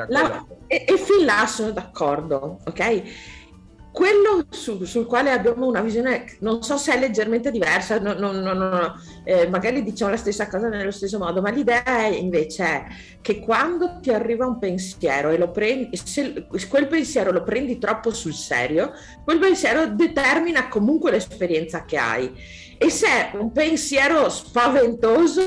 La, 0.09 0.45
e, 0.67 0.85
e 0.87 0.97
fin 0.97 1.25
là 1.25 1.47
sono 1.47 1.71
d'accordo 1.71 2.59
ok 2.65 3.03
quello 3.91 4.47
su, 4.51 4.85
sul 4.85 5.07
quale 5.07 5.31
abbiamo 5.31 5.67
una 5.67 5.81
visione, 5.81 6.37
non 6.41 6.63
so 6.63 6.77
se 6.77 6.95
è 6.95 6.99
leggermente 6.99 7.51
diversa, 7.51 7.99
no, 7.99 8.13
no, 8.13 8.33
no, 8.33 8.95
eh, 9.25 9.49
magari 9.49 9.83
diciamo 9.83 10.11
la 10.11 10.17
stessa 10.17 10.49
cosa 10.49 10.69
nello 10.69 10.91
stesso 10.91 11.19
modo, 11.19 11.41
ma 11.41 11.51
l'idea 11.51 11.83
è, 11.85 12.07
invece 12.07 12.65
è 12.65 12.87
che 13.21 13.41
quando 13.41 13.99
ti 14.01 14.11
arriva 14.11 14.47
un 14.47 14.59
pensiero 14.59 15.31
e 15.31 15.49
prendi, 15.49 15.97
se 15.97 16.47
quel 16.69 16.87
pensiero 16.87 17.33
lo 17.33 17.43
prendi 17.43 17.79
troppo 17.79 18.13
sul 18.13 18.35
serio, 18.35 18.93
quel 19.25 19.39
pensiero 19.39 19.87
determina 19.87 20.69
comunque 20.69 21.11
l'esperienza 21.11 21.85
che 21.85 21.97
hai. 21.97 22.33
E 22.79 22.91
se 22.91 23.07
è 23.07 23.31
un 23.37 23.51
pensiero 23.51 24.29
spaventoso, 24.29 25.43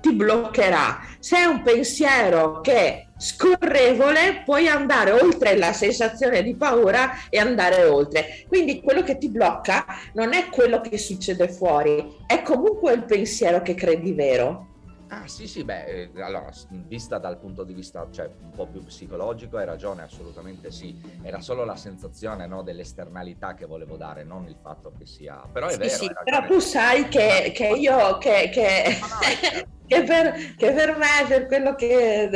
ti 0.00 0.12
bloccherà. 0.12 1.00
Se 1.18 1.38
è 1.38 1.44
un 1.44 1.62
pensiero 1.62 2.60
che 2.60 3.07
scorrevole 3.18 4.42
puoi 4.44 4.68
andare 4.68 5.10
oltre 5.10 5.56
la 5.56 5.72
sensazione 5.72 6.42
di 6.42 6.54
paura 6.54 7.28
e 7.28 7.38
andare 7.38 7.84
oltre. 7.84 8.44
Quindi 8.46 8.80
quello 8.80 9.02
che 9.02 9.18
ti 9.18 9.28
blocca 9.28 9.84
non 10.14 10.32
è 10.32 10.48
quello 10.48 10.80
che 10.80 10.96
succede 10.96 11.48
fuori, 11.48 12.16
è 12.26 12.42
comunque 12.42 12.92
il 12.92 13.04
pensiero 13.04 13.60
che 13.60 13.74
credi 13.74 14.12
vero. 14.12 14.66
Ah 15.10 15.26
sì 15.26 15.48
sì, 15.48 15.64
beh, 15.64 16.10
eh, 16.12 16.22
allora, 16.22 16.50
vista 16.86 17.16
dal 17.16 17.38
punto 17.38 17.64
di 17.64 17.72
vista 17.72 18.06
cioè, 18.10 18.30
un 18.42 18.50
po' 18.50 18.66
più 18.66 18.84
psicologico 18.84 19.56
hai 19.56 19.64
ragione, 19.64 20.02
assolutamente 20.02 20.70
sì, 20.70 21.00
era 21.22 21.40
solo 21.40 21.64
la 21.64 21.76
sensazione 21.76 22.46
no, 22.46 22.62
dell'esternalità 22.62 23.54
che 23.54 23.64
volevo 23.64 23.96
dare, 23.96 24.22
non 24.22 24.46
il 24.46 24.58
fatto 24.60 24.92
che 24.98 25.06
sia... 25.06 25.42
Però 25.50 25.66
è 25.66 25.72
sì, 25.72 25.78
vero. 25.78 25.90
Sì, 25.96 26.10
però 26.24 26.46
tu 26.46 26.58
sai 26.58 27.08
che, 27.08 27.52
che 27.54 27.68
io, 27.68 28.18
che, 28.18 28.50
che... 28.52 28.98
No, 29.00 29.06
no. 29.06 29.76
che, 29.88 30.02
per, 30.04 30.54
che, 30.56 30.72
per, 30.72 30.96
me, 30.96 31.26
per 31.26 31.46
quello 31.46 31.74
che... 31.74 32.28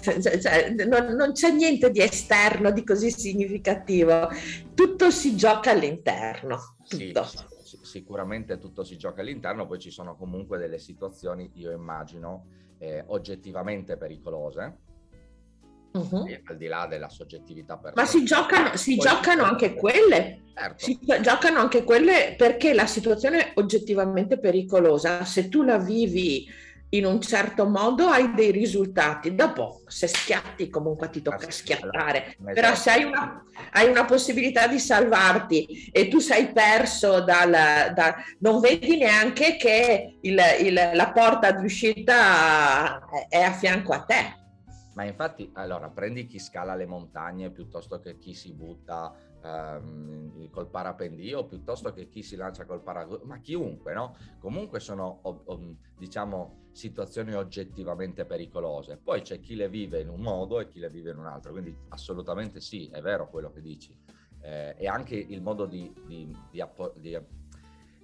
Cioè, 0.00 0.40
cioè, 0.40 0.70
non, 0.70 1.14
non 1.14 1.32
c'è 1.32 1.50
niente 1.50 1.90
di 1.90 2.00
esterno, 2.00 2.72
di 2.72 2.82
così 2.82 3.10
significativo, 3.10 4.28
tutto 4.74 5.10
si 5.10 5.36
gioca 5.36 5.70
all'interno. 5.70 6.76
Tutto. 6.88 7.24
Sì, 7.24 7.36
sì 7.36 7.54
sicuramente 7.82 8.58
tutto 8.58 8.84
si 8.84 8.96
gioca 8.96 9.20
all'interno, 9.20 9.66
poi 9.66 9.78
ci 9.78 9.90
sono 9.90 10.16
comunque 10.16 10.58
delle 10.58 10.78
situazioni, 10.78 11.50
io 11.54 11.72
immagino, 11.72 12.46
eh, 12.78 13.04
oggettivamente 13.06 13.96
pericolose, 13.96 14.78
Uh-huh. 15.96 16.26
al 16.44 16.58
di 16.58 16.66
là 16.66 16.86
della 16.86 17.08
soggettività 17.08 17.78
personale. 17.78 18.02
Ma 18.02 18.06
si 18.06 18.22
giocano, 18.22 18.76
si 18.76 18.96
giocano 18.98 19.44
anche 19.44 19.72
quelle. 19.72 20.42
Certo. 20.54 20.84
Si 20.84 20.98
giocano 21.22 21.58
anche 21.58 21.84
quelle 21.84 22.34
perché 22.36 22.74
la 22.74 22.84
situazione 22.84 23.38
è 23.38 23.52
oggettivamente 23.54 24.38
pericolosa. 24.38 25.24
Se 25.24 25.48
tu 25.48 25.62
la 25.62 25.78
vivi 25.78 26.46
in 26.90 27.04
un 27.04 27.20
certo 27.20 27.68
modo 27.68 28.06
hai 28.06 28.32
dei 28.34 28.50
risultati. 28.50 29.34
Dopo, 29.34 29.82
se 29.86 30.06
schiatti, 30.06 30.68
comunque 30.68 31.10
ti 31.10 31.22
tocca 31.22 31.50
schiattare. 31.50 32.36
Però 32.54 32.74
se 32.74 32.90
hai 32.90 33.04
una, 33.04 33.44
hai 33.72 33.88
una 33.88 34.04
possibilità 34.04 34.68
di 34.68 34.78
salvarti 34.78 35.90
e 35.92 36.08
tu 36.08 36.18
sei 36.18 36.52
perso 36.52 37.20
dal... 37.22 37.50
Da, 37.50 38.16
non 38.38 38.60
vedi 38.60 38.96
neanche 38.96 39.56
che 39.56 40.18
il, 40.20 40.38
il, 40.60 40.90
la 40.92 41.10
porta 41.10 41.52
d'uscita 41.52 43.00
è 43.28 43.40
a 43.40 43.52
fianco 43.52 43.92
a 43.92 44.00
te. 44.00 44.44
Ma 44.94 45.04
infatti, 45.04 45.50
allora, 45.54 45.90
prendi 45.90 46.26
chi 46.26 46.38
scala 46.38 46.74
le 46.74 46.86
montagne 46.86 47.50
piuttosto 47.50 48.00
che 48.00 48.16
chi 48.16 48.32
si 48.32 48.54
butta 48.54 49.14
ehm, 49.42 50.48
col 50.50 50.68
parapendio, 50.68 51.44
piuttosto 51.44 51.92
che 51.92 52.08
chi 52.08 52.22
si 52.22 52.34
lancia 52.34 52.64
col 52.64 52.80
parapendio, 52.80 53.26
ma 53.26 53.38
chiunque, 53.40 53.92
no? 53.92 54.16
Comunque 54.38 54.80
sono, 54.80 55.20
diciamo, 55.98 56.65
situazioni 56.76 57.34
oggettivamente 57.34 58.26
pericolose. 58.26 58.98
Poi 58.98 59.22
c'è 59.22 59.40
chi 59.40 59.54
le 59.54 59.68
vive 59.68 60.00
in 60.00 60.10
un 60.10 60.20
modo 60.20 60.60
e 60.60 60.68
chi 60.68 60.78
le 60.78 60.90
vive 60.90 61.10
in 61.10 61.18
un 61.18 61.26
altro, 61.26 61.52
quindi 61.52 61.74
assolutamente 61.88 62.60
sì, 62.60 62.88
è 62.92 63.00
vero 63.00 63.28
quello 63.30 63.50
che 63.50 63.62
dici. 63.62 63.96
Eh, 64.42 64.74
e 64.76 64.86
anche 64.86 65.16
il 65.16 65.40
modo 65.40 65.64
di, 65.64 65.92
di, 66.06 66.30
di, 66.50 66.62
di 67.00 67.18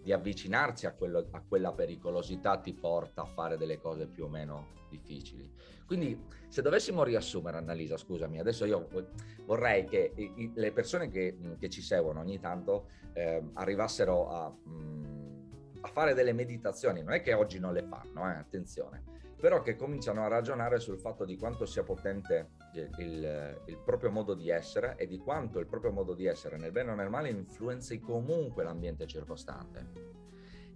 di 0.02 0.12
avvicinarsi 0.12 0.86
a, 0.86 0.92
quello, 0.92 1.28
a, 1.30 1.40
quella 1.46 1.72
pericolosità 1.72 2.58
ti 2.58 2.74
porta 2.74 3.22
a 3.22 3.26
fare 3.26 3.56
delle 3.56 3.78
cose 3.78 4.06
più 4.06 4.24
o 4.24 4.28
meno 4.28 4.80
difficili. 4.90 5.48
Quindi 5.86 6.26
se 6.48 6.60
dovessimo 6.60 7.04
riassumere, 7.04 7.56
Annalisa, 7.56 7.96
scusami, 7.96 8.40
adesso 8.40 8.64
io 8.64 8.88
vorrei 9.46 9.84
che 9.84 10.12
le 10.52 10.72
persone 10.72 11.08
che, 11.08 11.36
che 11.58 11.68
ci 11.70 11.82
seguono 11.82 12.20
ogni 12.20 12.40
tanto 12.40 12.88
eh, 13.12 13.42
arrivassero 13.54 14.28
a, 14.28 14.48
mh, 14.50 15.21
a, 15.82 15.88
fare 15.88 16.14
delle 16.14 16.32
meditazioni, 16.32 17.02
non 17.02 17.12
è 17.12 17.20
che 17.20 17.34
oggi 17.34 17.58
non 17.58 17.72
le 17.72 17.82
fanno, 17.82 18.28
eh, 18.28 18.34
attenzione, 18.34 19.02
però 19.38 19.60
che 19.60 19.76
cominciano 19.76 20.24
a 20.24 20.28
ragionare 20.28 20.78
sul 20.78 20.98
fatto 20.98 21.24
di 21.24 21.36
quanto 21.36 21.66
sia 21.66 21.82
potente 21.82 22.52
il, 22.98 23.60
il, 23.66 23.78
proprio 23.84 24.10
modo 24.10 24.34
di 24.34 24.48
essere 24.50 24.94
e 24.96 25.06
di 25.06 25.18
quanto 25.18 25.58
il 25.58 25.66
proprio 25.66 25.90
modo 25.92 26.14
di 26.14 26.26
essere 26.26 26.56
nel 26.56 26.72
bene 26.72 26.92
o 26.92 26.94
nel 26.94 27.10
male 27.10 27.28
influenzi 27.28 27.98
comunque 27.98 28.62
l'ambiente 28.62 29.06
circostante. 29.06 30.10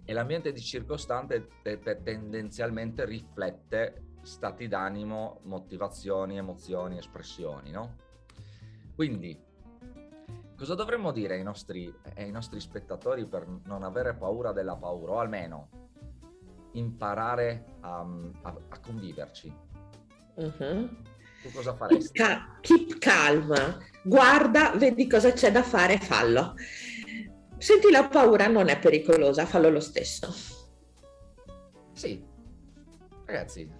E 0.03 0.13
l'ambiente 0.13 0.53
circostante 0.55 1.47
te, 1.61 1.79
te, 1.79 2.01
tendenzialmente 2.01 3.05
riflette 3.05 4.03
stati 4.21 4.67
d'animo, 4.67 5.39
motivazioni, 5.43 6.37
emozioni, 6.37 6.97
espressioni, 6.97 7.71
no? 7.71 7.95
Quindi, 8.95 9.39
cosa 10.57 10.73
dovremmo 10.73 11.11
dire 11.11 11.35
ai 11.35 11.43
nostri, 11.43 11.93
ai 12.15 12.31
nostri 12.31 12.59
spettatori 12.59 13.25
per 13.27 13.47
non 13.65 13.83
avere 13.83 14.15
paura 14.15 14.51
della 14.51 14.75
paura, 14.75 15.13
o 15.13 15.19
almeno 15.19 15.69
imparare 16.73 17.77
a, 17.81 18.05
a, 18.41 18.55
a 18.69 18.79
conviverci. 18.79 19.55
Uh-huh. 20.35 20.89
Tu 21.41 21.51
cosa 21.53 21.73
faresti? 21.75 22.11
Keep, 22.11 22.27
ca- 22.27 22.57
keep 22.61 22.97
calm, 22.97 23.53
guarda, 24.03 24.71
vedi 24.71 25.07
cosa 25.07 25.31
c'è 25.31 25.51
da 25.51 25.61
fare, 25.61 25.97
fallo. 25.99 26.55
Senti 27.57 27.89
la 27.91 28.07
paura, 28.07 28.47
non 28.47 28.69
è 28.69 28.79
pericolosa, 28.79 29.45
fallo 29.45 29.69
lo 29.69 29.79
stesso. 29.79 30.33
Sì, 31.93 32.23
ragazzi, 33.25 33.71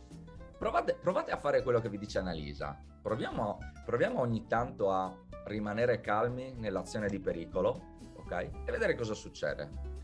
provate, 0.58 0.96
provate 0.96 1.32
a 1.32 1.38
fare 1.38 1.62
quello 1.64 1.80
che 1.80 1.90
vi 1.90 1.98
dice 1.98 2.20
Annalisa. 2.20 2.80
Proviamo, 3.02 3.58
proviamo 3.86 4.20
ogni 4.20 4.48
tanto 4.48 4.92
a 4.92 5.16
rimanere 5.48 6.02
calmi 6.02 6.54
nell'azione 6.58 7.08
di 7.08 7.20
pericolo, 7.20 7.98
ok? 8.16 8.32
E 8.66 8.72
vedere 8.72 8.96
cosa 8.96 9.14
succede 9.14 9.96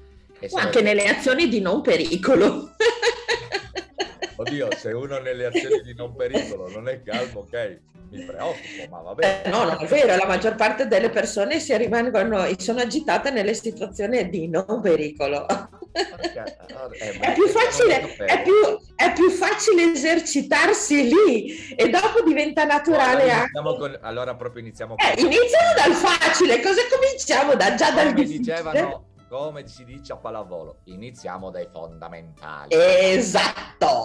o 0.51 0.57
anche 0.57 0.81
nelle 0.81 1.05
azioni 1.05 1.47
di 1.47 1.61
non 1.61 1.81
pericolo. 1.81 2.71
Oddio, 4.35 4.69
se 4.75 4.91
uno 4.91 5.19
nelle 5.19 5.45
azioni 5.45 5.81
di 5.81 5.93
non 5.93 6.15
pericolo 6.15 6.67
non 6.69 6.89
è 6.89 7.01
calmo, 7.03 7.41
ok, 7.41 7.79
mi 8.09 8.25
preoccupo, 8.25 8.89
ma 8.89 9.01
va 9.01 9.13
bene. 9.13 9.43
Eh, 9.43 9.49
no, 9.49 9.63
non 9.63 9.77
è 9.79 9.85
vero, 9.85 10.15
la 10.15 10.25
maggior 10.25 10.55
parte 10.55 10.87
delle 10.87 11.09
persone 11.09 11.59
si 11.59 11.75
rimangono, 11.77 12.43
sono 12.57 12.79
agitate 12.79 13.29
nelle 13.29 13.53
situazioni 13.53 14.27
di 14.29 14.47
non 14.49 14.81
pericolo. 14.81 15.45
Eh, 15.93 17.19
è, 17.19 17.33
più 17.33 17.47
facile, 17.47 18.15
è, 18.15 18.41
più, 18.41 18.53
è 18.95 19.13
più 19.13 19.29
facile 19.29 19.91
esercitarsi 19.91 21.03
lì 21.03 21.75
e 21.75 21.89
dopo 21.89 22.23
diventa 22.23 22.63
naturale 22.63 23.31
allora, 23.31 23.77
con, 23.77 23.99
allora 24.01 24.35
proprio 24.35 24.63
iniziamo 24.63 24.95
con... 24.95 25.05
Eh, 25.05 25.21
iniziamo 25.21 25.73
dal 25.75 25.93
facile, 25.93 26.61
cosa 26.61 26.81
cominciamo 26.89 27.53
da, 27.53 27.75
già 27.75 27.91
dal 27.91 28.13
difficile? 28.13 28.37
dicevano 28.39 29.11
come 29.33 29.65
si 29.65 29.83
dice 29.83 30.13
a 30.13 30.17
pallavolo, 30.17 30.81
iniziamo 30.83 31.49
dai 31.49 31.67
fondamentali. 31.71 32.67
Esatto! 32.69 34.03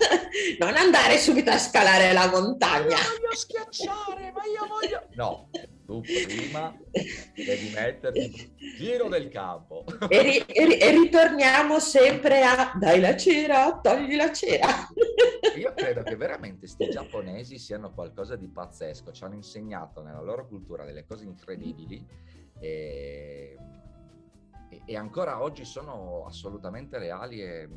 non 0.58 0.74
andare 0.76 1.18
subito 1.18 1.50
a 1.50 1.58
scalare 1.58 2.14
la 2.14 2.26
montagna. 2.30 2.86
Ma 2.86 3.02
io 3.02 3.18
voglio 3.20 3.34
schiacciare, 3.34 4.32
ma 4.32 4.44
io 4.46 4.66
voglio... 4.66 5.08
No, 5.14 5.50
tu 5.84 6.00
prima 6.00 6.74
devi 7.34 7.70
metterti 7.74 8.54
giro 8.78 9.10
del 9.10 9.28
campo. 9.28 9.84
E, 10.08 10.22
ri- 10.22 10.38
e, 10.46 10.64
ri- 10.64 10.78
e 10.78 10.90
ritorniamo 10.90 11.78
sempre 11.78 12.42
a 12.42 12.72
dai 12.74 12.98
la 12.98 13.14
cera, 13.14 13.78
togli 13.78 14.16
la 14.16 14.32
cera. 14.32 14.88
Io 15.54 15.74
credo 15.74 16.02
che 16.02 16.16
veramente 16.16 16.60
questi 16.60 16.88
giapponesi 16.88 17.58
siano 17.58 17.92
qualcosa 17.92 18.36
di 18.36 18.48
pazzesco, 18.48 19.12
ci 19.12 19.22
hanno 19.22 19.34
insegnato 19.34 20.00
nella 20.00 20.22
loro 20.22 20.48
cultura 20.48 20.86
delle 20.86 21.04
cose 21.04 21.24
incredibili 21.24 22.02
e, 22.58 23.58
e 24.84 24.96
ancora 24.96 25.42
oggi 25.42 25.64
sono 25.64 26.24
assolutamente 26.26 26.98
reali 26.98 27.42
e 27.42 27.68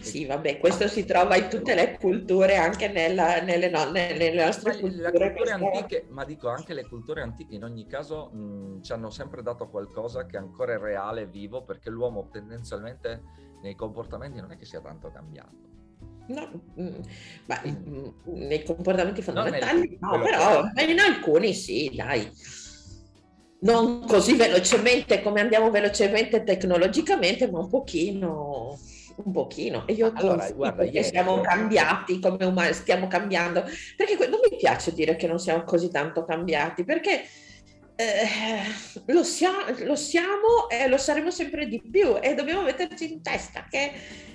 sì, 0.00 0.26
vabbè, 0.26 0.58
questo 0.58 0.88
si 0.88 1.04
trova 1.04 1.36
in 1.36 1.48
tutte 1.48 1.74
le 1.76 1.96
culture, 1.98 2.56
anche 2.56 2.88
nella, 2.88 3.40
nelle, 3.40 3.70
no, 3.70 3.88
nelle, 3.90 4.32
nostre 4.32 4.72
ma 4.72 4.78
culture. 4.80 5.32
culture 5.32 5.50
antiche, 5.52 6.06
ma 6.08 6.24
dico 6.24 6.48
anche 6.48 6.74
le 6.74 6.84
culture 6.84 7.22
antiche 7.22 7.54
in 7.54 7.62
ogni 7.62 7.86
caso 7.86 8.30
mh, 8.30 8.82
ci 8.82 8.92
hanno 8.92 9.10
sempre 9.10 9.42
dato 9.42 9.68
qualcosa 9.68 10.26
che 10.26 10.36
ancora 10.36 10.74
è 10.74 10.78
reale, 10.78 11.26
vivo, 11.26 11.62
perché 11.62 11.90
l'uomo 11.90 12.28
tendenzialmente 12.32 13.22
nei 13.62 13.76
comportamenti 13.76 14.40
non 14.40 14.50
è 14.50 14.56
che 14.56 14.64
sia 14.64 14.80
tanto 14.80 15.12
cambiato. 15.12 15.64
No, 16.26 16.50
mm, 16.80 16.94
ma 17.46 17.62
mm, 17.64 18.08
nei 18.24 18.64
comportamenti 18.64 19.22
fondamentali 19.22 19.78
nel- 19.90 19.98
no, 20.00 20.20
però 20.22 20.68
che- 20.74 20.90
in 20.90 20.98
alcuni 20.98 21.54
sì, 21.54 21.92
dai. 21.94 22.28
Non 23.58 24.04
così 24.06 24.34
velocemente 24.34 25.22
come 25.22 25.40
andiamo 25.40 25.70
velocemente 25.70 26.44
tecnologicamente, 26.44 27.50
ma 27.50 27.60
un 27.60 27.68
pochino, 27.68 28.78
un 29.16 29.32
pochino. 29.32 29.86
E 29.86 29.94
io 29.94 30.12
Allora, 30.14 30.50
guarda, 30.50 30.84
ieri- 30.84 31.04
siamo 31.04 31.40
cambiati 31.40 32.20
come 32.20 32.44
umani, 32.44 32.74
stiamo 32.74 33.06
cambiando. 33.08 33.64
Perché 33.96 34.16
non 34.28 34.40
mi 34.48 34.56
piace 34.56 34.92
dire 34.92 35.16
che 35.16 35.26
non 35.26 35.38
siamo 35.38 35.64
così 35.64 35.90
tanto 35.90 36.24
cambiati, 36.24 36.84
perché 36.84 37.22
eh, 37.96 38.60
lo, 39.06 39.24
sia- 39.24 39.64
lo 39.84 39.96
siamo 39.96 40.68
e 40.68 40.86
lo 40.86 40.98
saremo 40.98 41.30
sempre 41.30 41.66
di 41.66 41.80
più 41.80 42.16
e 42.20 42.34
dobbiamo 42.34 42.60
metterci 42.62 43.10
in 43.10 43.22
testa 43.22 43.66
che, 43.70 43.90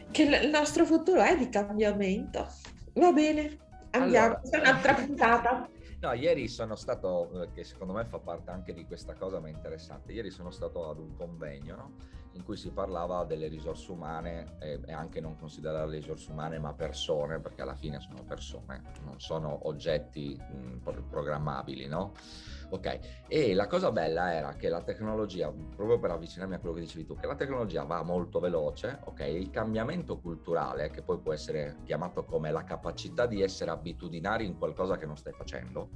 che 0.09 0.23
il 0.23 0.49
nostro 0.49 0.83
futuro 0.83 1.21
è 1.21 1.37
di 1.37 1.47
cambiamento. 1.47 2.47
Va 2.93 3.11
bene, 3.11 3.57
andiamo, 3.91 4.39
Allora- 4.43 4.59
un'altra 4.59 4.93
puntata. 4.95 5.69
No, 6.01 6.13
ieri 6.13 6.47
sono 6.47 6.75
stato, 6.75 7.43
eh, 7.43 7.51
che 7.51 7.63
secondo 7.63 7.93
me 7.93 8.03
fa 8.05 8.17
parte 8.17 8.49
anche 8.49 8.73
di 8.73 8.87
questa 8.87 9.13
cosa, 9.13 9.39
ma 9.39 9.49
interessante. 9.49 10.13
Ieri 10.13 10.31
sono 10.31 10.49
stato 10.49 10.89
ad 10.89 10.97
un 10.97 11.13
convegno 11.13 11.75
no? 11.75 11.95
In 12.33 12.43
cui 12.43 12.55
si 12.55 12.71
parlava 12.71 13.25
delle 13.25 13.47
risorse 13.47 13.91
umane 13.91 14.57
e 14.59 14.93
anche 14.93 15.19
non 15.19 15.37
considerare 15.37 15.89
risorse 15.91 16.31
umane 16.31 16.59
ma 16.59 16.73
persone, 16.73 17.39
perché 17.39 17.61
alla 17.61 17.75
fine 17.75 17.99
sono 17.99 18.23
persone, 18.23 18.83
non 19.03 19.19
sono 19.19 19.67
oggetti 19.67 20.39
pro- 20.81 21.03
programmabili, 21.09 21.87
no? 21.87 22.13
Ok, 22.69 23.25
e 23.27 23.53
la 23.53 23.67
cosa 23.67 23.91
bella 23.91 24.33
era 24.33 24.55
che 24.55 24.69
la 24.69 24.81
tecnologia, 24.81 25.51
proprio 25.75 25.99
per 25.99 26.11
avvicinarmi 26.11 26.55
a 26.55 26.59
quello 26.59 26.75
che 26.75 26.81
dicevi 26.81 27.05
tu, 27.05 27.15
che 27.17 27.27
la 27.27 27.35
tecnologia 27.35 27.83
va 27.83 28.01
molto 28.01 28.39
veloce, 28.39 28.99
ok? 29.03 29.19
Il 29.27 29.49
cambiamento 29.49 30.19
culturale, 30.19 30.89
che 30.89 31.01
poi 31.01 31.19
può 31.19 31.33
essere 31.33 31.79
chiamato 31.83 32.23
come 32.23 32.49
la 32.49 32.63
capacità 32.63 33.25
di 33.25 33.41
essere 33.41 33.71
abitudinari 33.71 34.45
in 34.45 34.57
qualcosa 34.57 34.95
che 34.95 35.05
non 35.05 35.17
stai 35.17 35.33
facendo, 35.33 35.89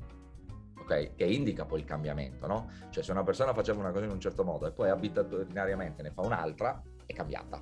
ok? 0.85 1.15
Che 1.15 1.25
indica 1.25 1.65
poi 1.65 1.79
il 1.79 1.85
cambiamento, 1.85 2.47
no? 2.47 2.69
Cioè 2.89 3.03
se 3.03 3.11
una 3.11 3.23
persona 3.23 3.53
faceva 3.53 3.79
una 3.79 3.91
cosa 3.91 4.05
in 4.05 4.11
un 4.11 4.19
certo 4.19 4.43
modo 4.43 4.67
e 4.67 4.71
poi 4.71 4.89
abitudinariamente 4.89 6.01
ne 6.03 6.11
fa 6.11 6.21
un'altra, 6.21 6.81
è 7.05 7.13
cambiata. 7.13 7.61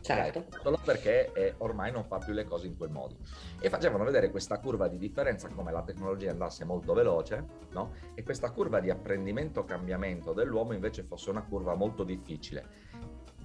Certo. 0.00 0.38
Ok? 0.38 0.60
Solo 0.62 0.78
perché 0.82 1.30
eh, 1.34 1.54
ormai 1.58 1.92
non 1.92 2.04
fa 2.04 2.18
più 2.18 2.32
le 2.32 2.44
cose 2.44 2.66
in 2.66 2.76
quel 2.76 2.90
modo. 2.90 3.16
E 3.60 3.68
facevano 3.68 4.04
vedere 4.04 4.30
questa 4.30 4.58
curva 4.58 4.88
di 4.88 4.96
differenza, 4.96 5.48
come 5.48 5.72
la 5.72 5.82
tecnologia 5.82 6.30
andasse 6.30 6.64
molto 6.64 6.94
veloce, 6.94 7.44
no? 7.72 7.92
E 8.14 8.22
questa 8.22 8.50
curva 8.50 8.80
di 8.80 8.88
apprendimento-cambiamento 8.88 10.32
dell'uomo 10.32 10.72
invece 10.72 11.02
fosse 11.02 11.28
una 11.28 11.42
curva 11.42 11.74
molto 11.74 12.04
difficile. 12.04 12.88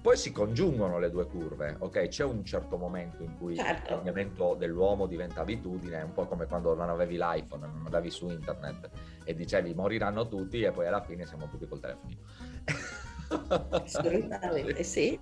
Poi 0.00 0.16
si 0.16 0.30
congiungono 0.30 0.98
le 0.98 1.10
due 1.10 1.26
curve, 1.26 1.76
ok? 1.80 2.08
C'è 2.08 2.24
un 2.24 2.44
certo 2.44 2.76
momento 2.76 3.22
in 3.24 3.36
cui 3.36 3.56
Certo. 3.56 3.82
il 3.82 3.88
cambiamento 3.88 4.54
dell'uomo 4.54 5.06
diventa 5.06 5.40
abitudine, 5.40 6.02
un 6.02 6.12
po' 6.12 6.26
come 6.26 6.46
quando 6.46 6.74
non 6.74 6.88
avevi 6.90 7.16
l'iPhone, 7.16 7.66
non 7.66 7.82
andavi 7.84 8.10
su 8.10 8.28
internet 8.28 8.90
e 9.24 9.34
dicevi 9.34 9.74
moriranno 9.74 10.28
tutti 10.28 10.62
e 10.62 10.70
poi 10.70 10.86
alla 10.86 11.02
fine 11.02 11.26
siamo 11.26 11.48
tutti 11.48 11.66
col 11.66 11.80
telefonino. 11.80 12.20
Assolutamente 13.70 14.82
sì. 14.84 15.18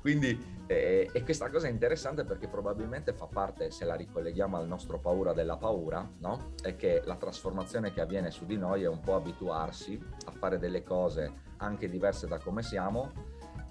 Quindi, 0.00 0.38
eh, 0.66 1.08
e 1.12 1.22
questa 1.24 1.48
cosa 1.50 1.66
è 1.66 1.70
interessante 1.70 2.24
perché 2.24 2.46
probabilmente 2.46 3.12
fa 3.14 3.26
parte, 3.26 3.70
se 3.70 3.84
la 3.84 3.94
ricolleghiamo 3.94 4.56
al 4.56 4.66
nostro 4.66 4.98
paura 4.98 5.32
della 5.32 5.56
paura, 5.56 6.06
no? 6.18 6.52
È 6.62 6.76
che 6.76 7.00
la 7.04 7.16
trasformazione 7.16 7.92
che 7.92 8.00
avviene 8.02 8.30
su 8.30 8.44
di 8.44 8.56
noi 8.56 8.82
è 8.82 8.88
un 8.88 9.00
po' 9.00 9.14
abituarsi 9.14 9.98
a 10.26 10.30
fare 10.30 10.58
delle 10.58 10.82
cose 10.82 11.48
anche 11.56 11.88
diverse 11.88 12.26
da 12.26 12.38
come 12.38 12.62
siamo, 12.62 13.12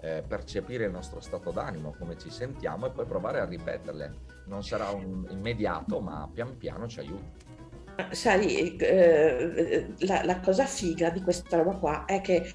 eh, 0.02 0.24
percepire 0.28 0.86
il 0.86 0.92
nostro 0.92 1.20
stato 1.20 1.52
d'animo, 1.52 1.96
come 1.98 2.18
ci 2.18 2.30
sentiamo 2.30 2.88
e 2.88 2.92
poi 2.92 3.06
provare 3.06 3.40
a 3.40 3.46
ripeterle. 3.46 4.14
Non 4.48 4.64
sarà 4.64 4.90
un 4.90 5.28
immediato, 5.30 6.00
ma 6.00 6.30
pian 6.34 6.58
piano 6.58 6.88
ci 6.88 7.00
aiuta. 7.00 7.48
Sai, 8.12 8.78
eh, 8.78 9.94
la, 10.00 10.24
la 10.24 10.40
cosa 10.40 10.66
figa 10.66 11.10
di 11.10 11.22
questa 11.22 11.58
roba 11.58 11.76
qua 11.76 12.06
è 12.06 12.22
che 12.22 12.50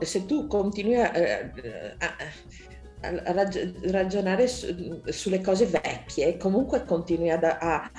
se 0.00 0.26
tu 0.26 0.46
continui 0.46 0.96
a, 1.00 1.16
eh, 1.16 1.50
a- 1.98 2.16
a 3.02 3.32
rag- 3.32 3.90
ragionare 3.90 4.46
su- 4.46 5.00
sulle 5.06 5.40
cose 5.40 5.64
vecchie, 5.64 6.36
comunque 6.36 6.84
continui 6.84 7.30
ad- 7.30 7.44
a, 7.44 7.90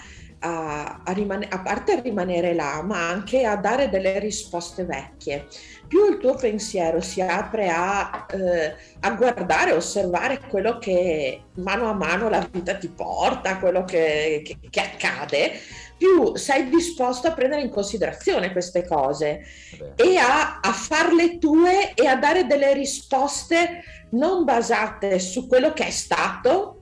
a, 0.44 1.02
a, 1.04 1.12
rimane- 1.14 1.48
a 1.50 1.60
parte 1.62 1.94
a 1.94 2.00
rimanere 2.02 2.54
là, 2.54 2.82
ma 2.84 3.08
anche 3.10 3.46
a 3.46 3.56
dare 3.56 3.90
delle 3.90 4.20
risposte 4.20 4.84
vecchie. 4.86 5.48
Più 5.88 6.10
il 6.10 6.18
tuo 6.18 6.36
pensiero 6.36 7.00
si 7.02 7.22
apre 7.22 7.70
a, 7.70 8.26
eh, 8.32 8.76
a 9.02 9.12
guardare, 9.12 9.72
osservare 9.74 10.40
quello 10.50 10.78
che 10.78 11.44
mano 11.56 11.90
a 11.90 11.94
mano 11.94 12.30
la 12.30 12.48
vita 12.50 12.76
ti 12.76 12.90
porta, 12.90 13.58
quello 13.60 13.84
che- 13.84 14.42
che- 14.44 14.58
che 14.70 14.80
accade, 14.80 15.52
più 15.98 16.36
sei 16.36 16.70
disposto 16.70 17.28
a 17.28 17.34
prendere 17.34 17.62
in 17.62 17.70
considerazione 17.70 18.52
queste 18.52 18.88
cose 18.88 19.42
Vabbè. 19.78 20.02
e 20.02 20.18
a, 20.18 20.60
a 20.62 20.72
farle 20.72 21.38
tue 21.38 21.94
e 21.94 22.08
a 22.08 22.16
dare 22.16 22.48
delle 22.48 22.74
risposte 22.74 23.84
non 24.12 24.44
basate 24.44 25.20
su 25.20 25.46
quello 25.48 25.74
che 25.74 25.86
è 25.86 25.92
stato, 25.92 26.82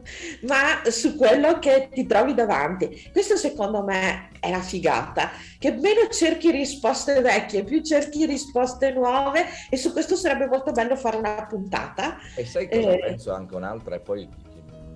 ma 0.48 0.90
su 0.90 1.16
quello 1.16 1.58
che 1.58 1.88
ti 1.92 2.06
trovi 2.06 2.34
davanti. 2.34 3.10
Questo 3.12 3.36
secondo 3.36 3.82
me 3.82 4.30
è 4.40 4.50
la 4.50 4.60
figata, 4.60 5.30
che 5.58 5.72
meno 5.72 6.08
cerchi 6.10 6.50
risposte 6.50 7.20
vecchie, 7.20 7.64
più 7.64 7.82
cerchi 7.82 8.26
risposte 8.26 8.92
nuove 8.92 9.44
e 9.70 9.76
su 9.76 9.92
questo 9.92 10.16
sarebbe 10.16 10.46
molto 10.46 10.72
bello 10.72 10.96
fare 10.96 11.16
una 11.16 11.46
puntata. 11.46 12.16
E 12.36 12.44
sai 12.44 12.68
cosa 12.68 12.90
Eh, 12.90 12.98
penso 12.98 13.32
anche 13.32 13.54
un'altra 13.54 13.94
e 13.96 14.00
poi 14.00 14.28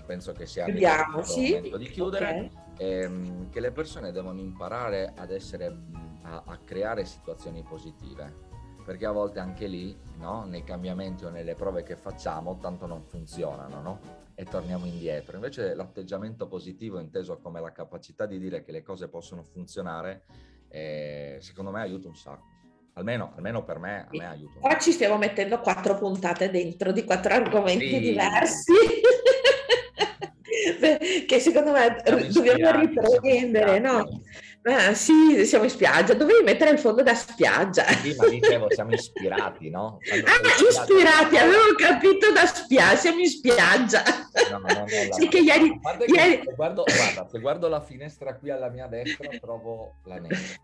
penso 0.07 0.33
che 0.33 0.47
sia 0.47 0.65
Chiudiamo, 0.65 1.23
sì. 1.23 1.53
momento 1.53 1.77
di 1.77 1.89
chiudere. 1.89 2.51
Ok. 2.75 2.81
ehm, 2.81 3.51
che 3.51 3.61
le 3.61 3.73
persone 3.73 4.13
devono 4.13 4.41
imparare 4.41 5.13
ad 5.17 5.31
essere, 5.31 5.75
a, 6.23 6.43
a 6.47 6.59
creare 6.65 7.05
situazioni 7.05 7.63
positive. 7.63 8.46
Perché 8.87 9.05
a 9.05 9.11
volte 9.11 9.41
anche 9.41 9.67
lì, 9.67 9.99
no, 10.19 10.45
nei 10.45 10.63
cambiamenti 10.63 11.25
o 11.25 11.29
nelle 11.29 11.57
prove 11.57 11.83
che 11.83 11.97
facciamo, 11.97 12.57
tanto 12.61 12.87
non 12.87 13.03
funzionano, 13.03 13.83
no? 13.83 13.99
E 14.37 14.45
torniamo 14.45 14.87
indietro. 14.87 15.35
Invece 15.35 15.75
l'atteggiamento 15.75 16.47
positivo, 16.47 17.01
inteso 17.01 17.37
come 17.39 17.61
la 17.61 17.73
capacità 17.73 18.27
di 18.27 18.39
dire 18.39 18.63
che 18.63 18.71
le 18.71 18.85
cose 18.85 19.09
possono 19.09 19.43
funzionare, 19.43 20.23
eh, 20.69 21.39
secondo 21.41 21.73
me 21.73 21.81
aiuta 21.81 22.07
un 22.07 22.15
sacco. 22.15 22.45
Almeno, 22.93 23.33
almeno 23.35 23.65
per 23.65 23.81
me, 23.81 24.07
a 24.09 24.13
me 24.13 24.25
aiuta 24.25 24.61
Qua 24.61 24.79
ci 24.79 24.93
stiamo 24.93 25.19
mettendo 25.19 25.59
quattro 25.59 25.97
puntate 25.97 26.49
dentro 26.49 26.93
di 26.93 27.03
quattro 27.03 27.35
argomenti 27.35 27.89
Sì. 27.89 28.01
diversi. 28.01 28.73
che 31.27 31.41
secondo 31.41 31.73
me 31.73 32.01
dobbiamo 32.05 32.79
riprendere, 32.79 33.81
no? 33.81 34.23
Ah, 34.69 34.95
sì, 34.95 35.47
siamo 35.47 35.63
in 35.63 35.71
spiaggia, 35.71 36.15
dovevi 36.15 36.43
mettere 36.43 36.71
il 36.71 36.81
fondo 36.81 37.01
da 37.01 37.15
spiaggia. 37.15 37.85
Sì, 37.85 38.15
ma 38.17 38.27
dicevo, 38.27 38.69
siamo 38.69 38.93
ispirati, 38.93 39.71
no? 39.71 40.01
Quando 40.05 40.27
Ah, 40.27 40.69
ispirati, 40.69 41.37
avevo 41.37 41.75
capito 41.77 42.33
da 42.33 42.45
spiaggia, 42.47 42.97
siamo 42.97 43.21
in 43.21 43.29
spiaggia. 43.29 44.03
No, 44.51 44.59
no, 44.59 44.73
no, 44.73 44.87
la- 45.09 45.13
Sì, 45.13 45.29
che 45.29 45.39
ieri- 45.39 45.69
a 45.71 45.79
parte 45.81 46.07
che 46.07 46.13
ieri- 46.21 46.43
se 46.45 46.53
guardo, 46.57 46.83
guarda, 46.85 47.29
se 47.31 47.39
guardo 47.39 47.69
la 47.69 47.81
finestra 47.81 48.35
qui 48.37 48.51
alla 48.51 48.69
mia 48.69 48.89
destra 48.89 49.31
trovo 49.41 49.95
la 50.07 50.17
neve. 50.19 50.61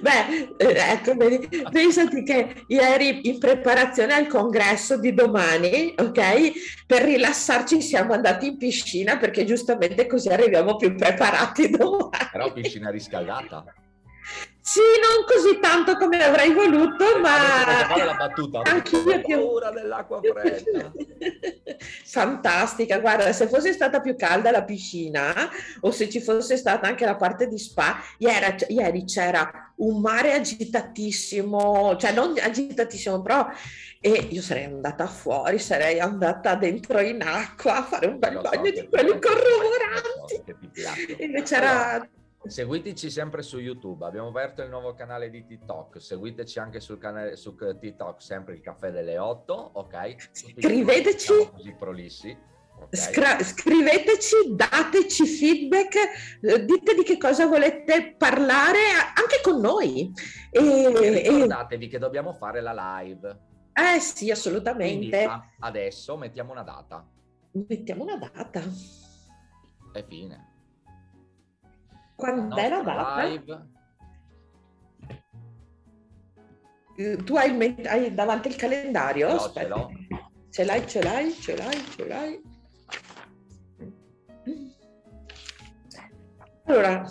Beh, 0.00 0.54
eh, 0.58 0.92
ecco, 0.92 1.14
vedi, 1.14 1.48
pensati 1.70 2.22
che 2.22 2.64
ieri 2.66 3.26
in 3.28 3.38
preparazione 3.38 4.12
al 4.12 4.26
congresso 4.26 4.98
di 4.98 5.14
domani, 5.14 5.94
ok, 5.96 6.52
per 6.86 7.02
rilassarci 7.04 7.80
siamo 7.80 8.12
andati 8.12 8.48
in 8.48 8.58
piscina 8.58 9.16
perché 9.16 9.44
giustamente 9.46 10.06
così 10.06 10.28
arriviamo 10.28 10.76
più 10.76 10.94
preparati 10.94 11.70
domani. 11.70 12.10
Però 12.30 12.52
piscina 12.52 12.90
riscaldata. 13.06 13.64
Sì, 14.60 14.80
non 14.80 15.24
così 15.24 15.60
tanto 15.60 15.96
come 15.96 16.20
avrei 16.20 16.52
voluto, 16.52 17.20
ma... 17.20 17.36
Fare 17.86 18.04
la 18.04 18.14
battuta. 18.14 18.62
Anche 18.64 18.96
io 18.96 19.38
ho 19.38 19.46
paura 19.46 19.70
dell'acqua 19.70 20.20
fredda. 20.20 20.90
Fantastica, 22.04 22.98
guarda, 22.98 23.32
se 23.32 23.46
fosse 23.46 23.72
stata 23.72 24.00
più 24.00 24.16
calda 24.16 24.50
la 24.50 24.64
piscina 24.64 25.32
o 25.82 25.92
se 25.92 26.08
ci 26.10 26.20
fosse 26.20 26.56
stata 26.56 26.88
anche 26.88 27.04
la 27.04 27.14
parte 27.14 27.46
di 27.46 27.58
spa, 27.58 28.02
ieri, 28.18 28.56
ieri 28.70 29.04
c'era 29.04 29.72
un 29.76 30.00
mare 30.00 30.32
agitatissimo, 30.32 31.96
cioè 31.96 32.12
non 32.12 32.34
agitatissimo, 32.36 33.22
però 33.22 33.46
e 34.00 34.28
io 34.30 34.42
sarei 34.42 34.64
andata 34.64 35.06
fuori, 35.06 35.60
sarei 35.60 36.00
andata 36.00 36.56
dentro 36.56 37.00
in 37.00 37.22
acqua 37.22 37.76
a 37.76 37.82
fare 37.82 38.06
un 38.06 38.18
bel 38.18 38.34
so, 38.34 38.40
bagno 38.40 38.70
di 38.70 38.88
quelli 38.88 39.18
corroboranti. 39.20 40.44
So, 40.74 41.22
Invece 41.22 41.56
era 41.56 42.08
Seguiteci 42.48 43.10
sempre 43.10 43.42
su 43.42 43.58
YouTube, 43.58 44.04
abbiamo 44.04 44.28
aperto 44.28 44.62
il 44.62 44.68
nuovo 44.68 44.94
canale 44.94 45.30
di 45.30 45.44
TikTok, 45.44 46.00
seguiteci 46.00 46.58
anche 46.58 46.80
sul 46.80 46.98
canale 46.98 47.36
su 47.36 47.54
TikTok, 47.56 48.22
sempre 48.22 48.54
il 48.54 48.60
caffè 48.60 48.90
delle 48.90 49.18
8, 49.18 49.70
ok? 49.74 50.30
Scriveteci 50.32 51.50
così 51.52 51.74
prolissi. 51.74 52.54
Okay. 52.78 53.00
Scra- 53.00 53.42
scriveteci, 53.42 54.54
dateci 54.54 55.26
feedback, 55.26 55.94
eh, 56.42 56.64
dite 56.64 56.94
di 56.94 57.02
che 57.02 57.16
cosa 57.16 57.46
volete 57.46 58.14
parlare 58.18 58.78
anche 59.14 59.40
con 59.42 59.60
noi. 59.60 60.12
E, 60.50 60.82
e 60.82 61.22
ricordatevi 61.22 61.86
e... 61.86 61.88
che 61.88 61.98
dobbiamo 61.98 62.34
fare 62.34 62.60
la 62.60 63.00
live. 63.00 63.38
Eh 63.72 63.98
sì, 63.98 64.30
assolutamente. 64.30 65.24
Quindi, 65.24 65.44
adesso 65.60 66.16
mettiamo 66.16 66.52
una 66.52 66.62
data. 66.62 67.06
Mettiamo 67.52 68.02
una 68.04 68.16
data. 68.16 68.62
E 69.92 70.04
fine. 70.06 70.55
Quando 72.16 72.56
è 72.56 72.68
la 72.68 72.80
data? 72.80 73.24
Live. 73.24 73.74
Eh, 76.96 77.16
tu 77.18 77.36
hai, 77.36 77.84
hai, 77.84 78.14
davanti 78.14 78.48
il 78.48 78.56
calendario? 78.56 79.32
No, 79.32 79.52
ce 79.52 79.68
l'ho. 79.68 79.90
Ce 80.48 80.64
l'hai, 80.64 80.86
ce 80.88 81.02
l'hai, 81.02 81.30
ce 81.32 81.56
l'hai, 81.56 81.76
ce 81.94 82.06
l'hai. 82.06 82.42
Allora, 86.64 87.06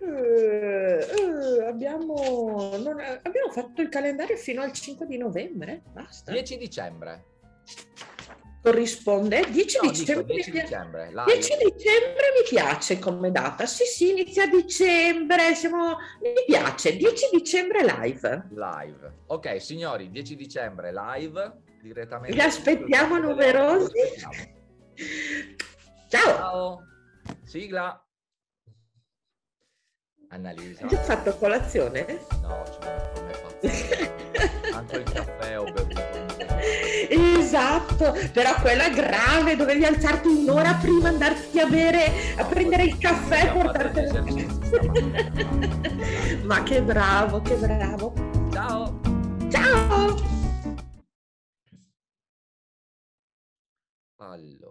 eh, 0.00 1.06
eh, 1.18 1.66
abbiamo, 1.66 2.76
non, 2.76 3.00
abbiamo 3.22 3.50
fatto 3.52 3.80
il 3.80 3.88
calendario 3.88 4.36
fino 4.36 4.60
al 4.60 4.72
5 4.72 5.06
di 5.06 5.16
novembre, 5.16 5.82
basta. 5.92 6.32
10 6.32 6.58
dicembre 6.58 7.34
corrisponde. 8.66 9.46
10 9.48 9.78
no, 9.80 9.90
dicembre, 9.90 10.34
10 10.34 10.50
dicembre, 10.50 11.12
10 11.24 11.56
dicembre 11.56 12.24
mi 12.34 12.48
piace 12.48 12.98
come 12.98 13.30
data. 13.30 13.64
Sì 13.64 13.84
sì 13.84 14.10
inizia 14.10 14.42
a 14.42 14.48
dicembre 14.48 15.54
siamo... 15.54 15.98
mi 16.20 16.44
piace. 16.44 16.96
10 16.96 17.28
dicembre 17.32 17.84
live. 17.84 18.48
Live. 18.50 19.12
Ok 19.26 19.60
signori 19.62 20.10
10 20.10 20.34
dicembre 20.34 20.92
live 20.92 21.52
direttamente 21.80 22.34
vi 22.34 22.42
aspettiamo 22.42 23.18
numerosi. 23.18 23.92
Ciao. 26.08 26.24
Ciao. 26.36 26.82
Sigla. 27.44 28.04
Annalisa. 30.28 30.82
Hai 30.82 30.88
già 30.88 31.02
fatto 31.02 31.36
colazione? 31.36 32.04
no 32.42 32.64
ci 32.66 32.78
vuole 32.80 33.32
fare 33.32 33.54
anche 34.72 34.96
il 34.96 35.04
caffè 35.04 35.58
ho 35.58 35.64
bevuto 35.64 36.15
Esatto, 37.08 38.16
però 38.32 38.54
quella 38.60 38.88
grave, 38.88 39.56
dovevi 39.56 39.84
alzarti 39.84 40.28
un'ora 40.28 40.74
prima, 40.74 41.08
andarti 41.08 41.60
a 41.60 41.66
bere, 41.66 42.10
a 42.36 42.44
prendere 42.44 42.84
il 42.84 42.98
caffè 42.98 43.46
e 43.46 43.52
portartelo. 43.52 44.24
Ma 46.44 46.62
che 46.62 46.82
bravo, 46.82 47.40
che 47.42 47.54
bravo. 47.54 48.12
Ciao. 48.52 49.00
Ciao. 49.48 50.16
Allora. 54.18 54.65